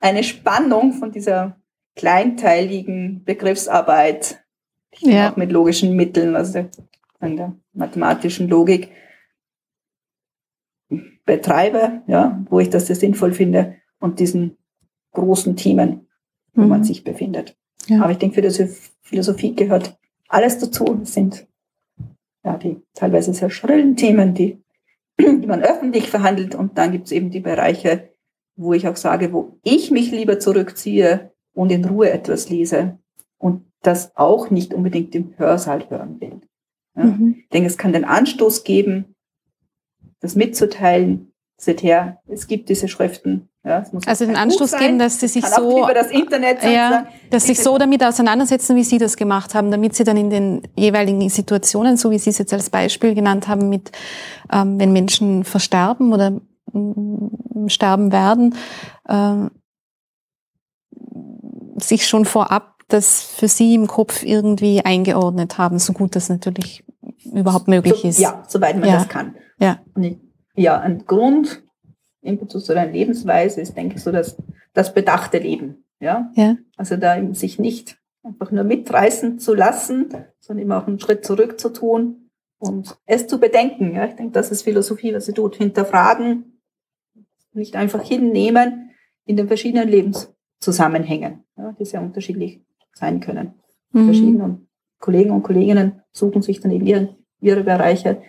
[0.00, 1.59] eine Spannung von dieser
[1.96, 4.44] kleinteiligen Begriffsarbeit,
[5.00, 5.30] die ja.
[5.30, 6.70] auch mit logischen Mitteln, also der,
[7.20, 8.90] der mathematischen Logik
[11.24, 14.56] betreibe, ja, wo ich das sehr sinnvoll finde und diesen
[15.12, 16.08] großen Themen,
[16.54, 16.68] wo mhm.
[16.68, 17.56] man sich befindet.
[17.86, 18.02] Ja.
[18.02, 18.70] Aber ich denke, für die
[19.00, 19.96] Philosophie gehört
[20.28, 20.84] alles dazu.
[20.84, 21.46] Das sind
[22.44, 24.62] ja die teilweise sehr schrillen Themen, die,
[25.20, 26.54] die man öffentlich verhandelt.
[26.54, 28.10] Und dann gibt es eben die Bereiche,
[28.56, 32.98] wo ich auch sage, wo ich mich lieber zurückziehe und in Ruhe etwas lese
[33.38, 36.40] und das auch nicht unbedingt im Hörsaal hören will.
[36.96, 37.04] Ja?
[37.04, 37.36] Mhm.
[37.38, 39.14] Ich denke, es kann den Anstoß geben,
[40.20, 41.26] das mitzuteilen.
[41.56, 43.50] Seht her, es gibt diese Schriften.
[43.62, 47.60] Ja, also den Anstoß geben, dass sie sich so über das Internet ja, dass sich
[47.60, 51.98] so damit auseinandersetzen, wie Sie das gemacht haben, damit Sie dann in den jeweiligen Situationen,
[51.98, 53.92] so wie Sie es jetzt als Beispiel genannt haben, mit
[54.50, 56.40] ähm, wenn Menschen versterben oder
[56.74, 57.30] ähm,
[57.66, 58.54] sterben werden,
[59.06, 59.50] äh,
[61.84, 66.84] sich schon vorab das für Sie im Kopf irgendwie eingeordnet haben, so gut das natürlich
[67.24, 68.18] überhaupt möglich so, ist.
[68.18, 68.96] Ja, soweit man ja.
[68.96, 69.36] das kann.
[69.58, 69.80] Ja.
[70.54, 71.62] ja, ein Grund,
[72.22, 74.36] Impetus oder eine Lebensweise ist, denke ich, so das,
[74.72, 75.84] das bedachte Leben.
[76.00, 76.30] Ja?
[76.34, 76.56] ja.
[76.76, 80.08] Also da sich nicht einfach nur mitreißen zu lassen,
[80.40, 83.94] sondern immer auch einen Schritt zurück zu tun und es zu bedenken.
[83.94, 84.06] Ja?
[84.06, 85.56] Ich denke, das ist Philosophie, was sie tut.
[85.56, 86.60] Hinterfragen,
[87.52, 88.90] nicht einfach hinnehmen
[89.24, 92.60] in den verschiedenen Lebens Zusammenhängen, ja, die sehr unterschiedlich
[92.94, 93.54] sein können.
[93.92, 94.04] Mhm.
[94.04, 94.60] Verschiedene
[94.98, 98.22] Kollegen und Kolleginnen suchen sich dann eben ihre, ihre Bereiche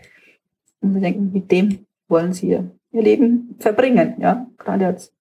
[0.82, 4.16] und wir denken, mit dem wollen sie ihr, ihr Leben verbringen.
[4.20, 5.14] Ja, gerade als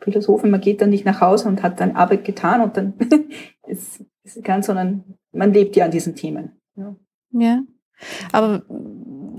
[0.00, 2.94] Philosophin, man geht dann nicht nach Hause und hat dann Arbeit getan und dann
[3.66, 6.52] ist, ist ganz, sondern man lebt ja an diesen Themen.
[6.76, 6.94] Ja.
[7.32, 7.62] ja.
[8.32, 8.62] Aber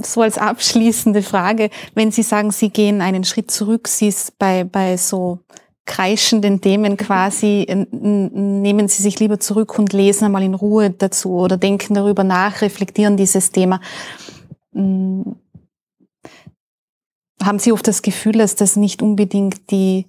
[0.03, 4.65] so als abschließende Frage, wenn Sie sagen, Sie gehen einen Schritt zurück, Sie ist bei,
[4.65, 5.39] bei so
[5.89, 11.57] kreischenden Themen quasi, nehmen Sie sich lieber zurück und lesen einmal in Ruhe dazu oder
[11.57, 13.81] denken darüber nach, reflektieren dieses Thema.
[14.73, 15.35] Hm.
[17.41, 20.05] Haben Sie oft das Gefühl, dass das nicht unbedingt die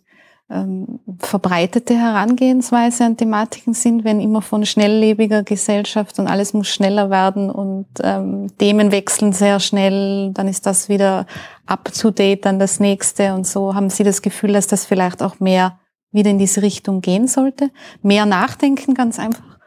[0.50, 7.08] ähm, verbreitete Herangehensweise an Thematiken sind, wenn immer von schnelllebiger Gesellschaft und alles muss schneller
[7.10, 11.26] werden und ähm, Themen wechseln sehr schnell, dann ist das wieder
[11.66, 13.74] up to date, dann das nächste und so.
[13.74, 15.78] Haben Sie das Gefühl, dass das vielleicht auch mehr
[16.10, 17.70] wieder in diese Richtung gehen sollte?
[18.02, 19.58] Mehr nachdenken, ganz einfach?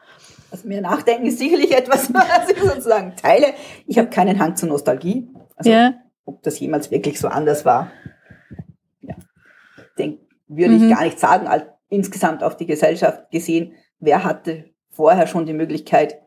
[0.51, 3.47] Also mehr nachdenken ist sicherlich etwas, was ich sozusagen teile.
[3.87, 5.27] Ich habe keinen Hang zur Nostalgie.
[5.55, 5.93] Also, yeah.
[6.25, 7.91] ob das jemals wirklich so anders war.
[10.55, 10.83] Würde mhm.
[10.83, 11.47] ich gar nicht sagen,
[11.89, 16.21] insgesamt auf die Gesellschaft gesehen, wer hatte vorher schon die Möglichkeit,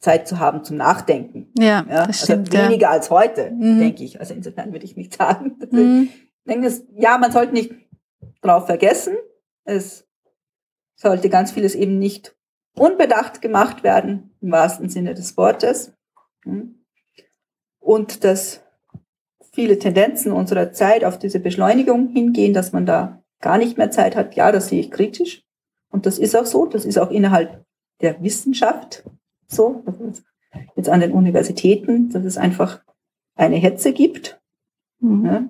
[0.00, 1.50] Zeit zu haben zum Nachdenken.
[1.58, 2.52] Ja, ja das also stimmt.
[2.52, 2.90] Weniger ja.
[2.90, 3.78] als heute, mhm.
[3.78, 4.20] denke ich.
[4.20, 5.56] Also insofern würde ich nicht sagen.
[5.70, 6.08] Mhm.
[6.12, 7.72] Ich denke, es, ja, man sollte nicht
[8.42, 9.16] drauf vergessen.
[9.64, 10.06] Es
[10.94, 12.36] sollte ganz vieles eben nicht
[12.76, 15.92] unbedacht gemacht werden, im wahrsten Sinne des Wortes.
[16.44, 16.84] Hm.
[17.78, 18.62] Und dass
[19.52, 24.16] viele Tendenzen unserer Zeit auf diese Beschleunigung hingehen, dass man da gar nicht mehr Zeit
[24.16, 25.44] hat, ja, das sehe ich kritisch.
[25.90, 27.62] Und das ist auch so, das ist auch innerhalb
[28.00, 29.04] der Wissenschaft
[29.46, 29.84] so,
[30.76, 32.80] jetzt an den Universitäten, dass es einfach
[33.34, 34.40] eine Hetze gibt,
[34.98, 35.26] mhm.
[35.26, 35.48] ja,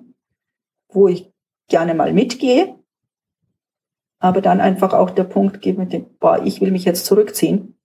[0.89, 1.31] wo ich
[1.69, 2.75] gerne mal mitgehe,
[4.19, 7.77] aber dann einfach auch der Punkt geht mit dem, boah, ich will mich jetzt zurückziehen,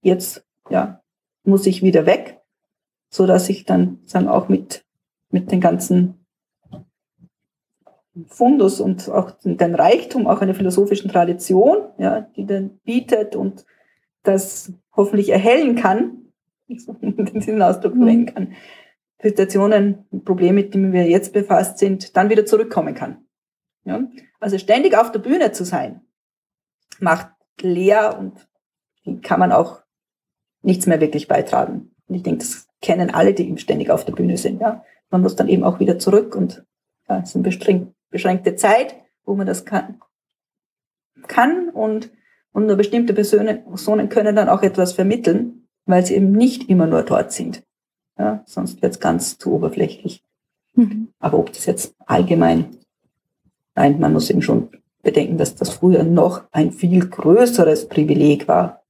[0.00, 1.02] jetzt ja,
[1.44, 2.40] muss ich wieder weg,
[3.10, 4.84] so dass ich dann sagen auch mit
[5.30, 6.17] mit den ganzen
[8.26, 13.64] Fundus und auch den Reichtum auch einer philosophischen Tradition, ja, die dann bietet und
[14.22, 16.32] das hoffentlich erhellen kann,
[16.68, 17.98] diesen Ausdruck mhm.
[17.98, 18.54] verwenden kann,
[19.20, 23.26] Situationen, Probleme, mit denen wir jetzt befasst sind, dann wieder zurückkommen kann.
[23.84, 24.08] Ja?
[24.38, 26.02] Also ständig auf der Bühne zu sein,
[27.00, 27.28] macht
[27.60, 29.82] leer und kann man auch
[30.62, 31.94] nichts mehr wirklich beitragen.
[32.06, 34.60] Und ich denke, das kennen alle, die eben ständig auf der Bühne sind.
[34.60, 34.84] Ja?
[35.10, 36.64] Man muss dann eben auch wieder zurück und
[37.08, 37.42] ja, es ist ein
[38.10, 38.94] beschränkte Zeit,
[39.24, 40.00] wo man das kann,
[41.26, 42.10] kann und,
[42.52, 47.02] und nur bestimmte Personen können dann auch etwas vermitteln, weil sie eben nicht immer nur
[47.02, 47.62] dort sind.
[48.18, 50.24] Ja, sonst wird es ganz zu oberflächlich.
[50.74, 51.08] Mhm.
[51.18, 52.76] Aber ob das jetzt allgemein,
[53.74, 54.70] nein, man muss eben schon
[55.02, 58.82] bedenken, dass das früher noch ein viel größeres Privileg war,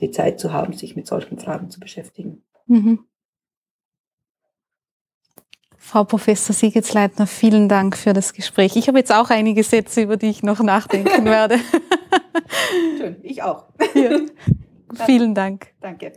[0.00, 2.42] die Zeit zu haben, sich mit solchen Fragen zu beschäftigen.
[2.66, 3.04] Mhm.
[5.86, 8.74] Frau Professor Siegetsleitner, vielen Dank für das Gespräch.
[8.74, 11.60] Ich habe jetzt auch einige Sätze, über die ich noch nachdenken werde.
[12.98, 13.66] Schön, ich auch.
[13.94, 14.18] Ja.
[15.06, 15.68] Vielen Dank.
[15.80, 16.14] Danke.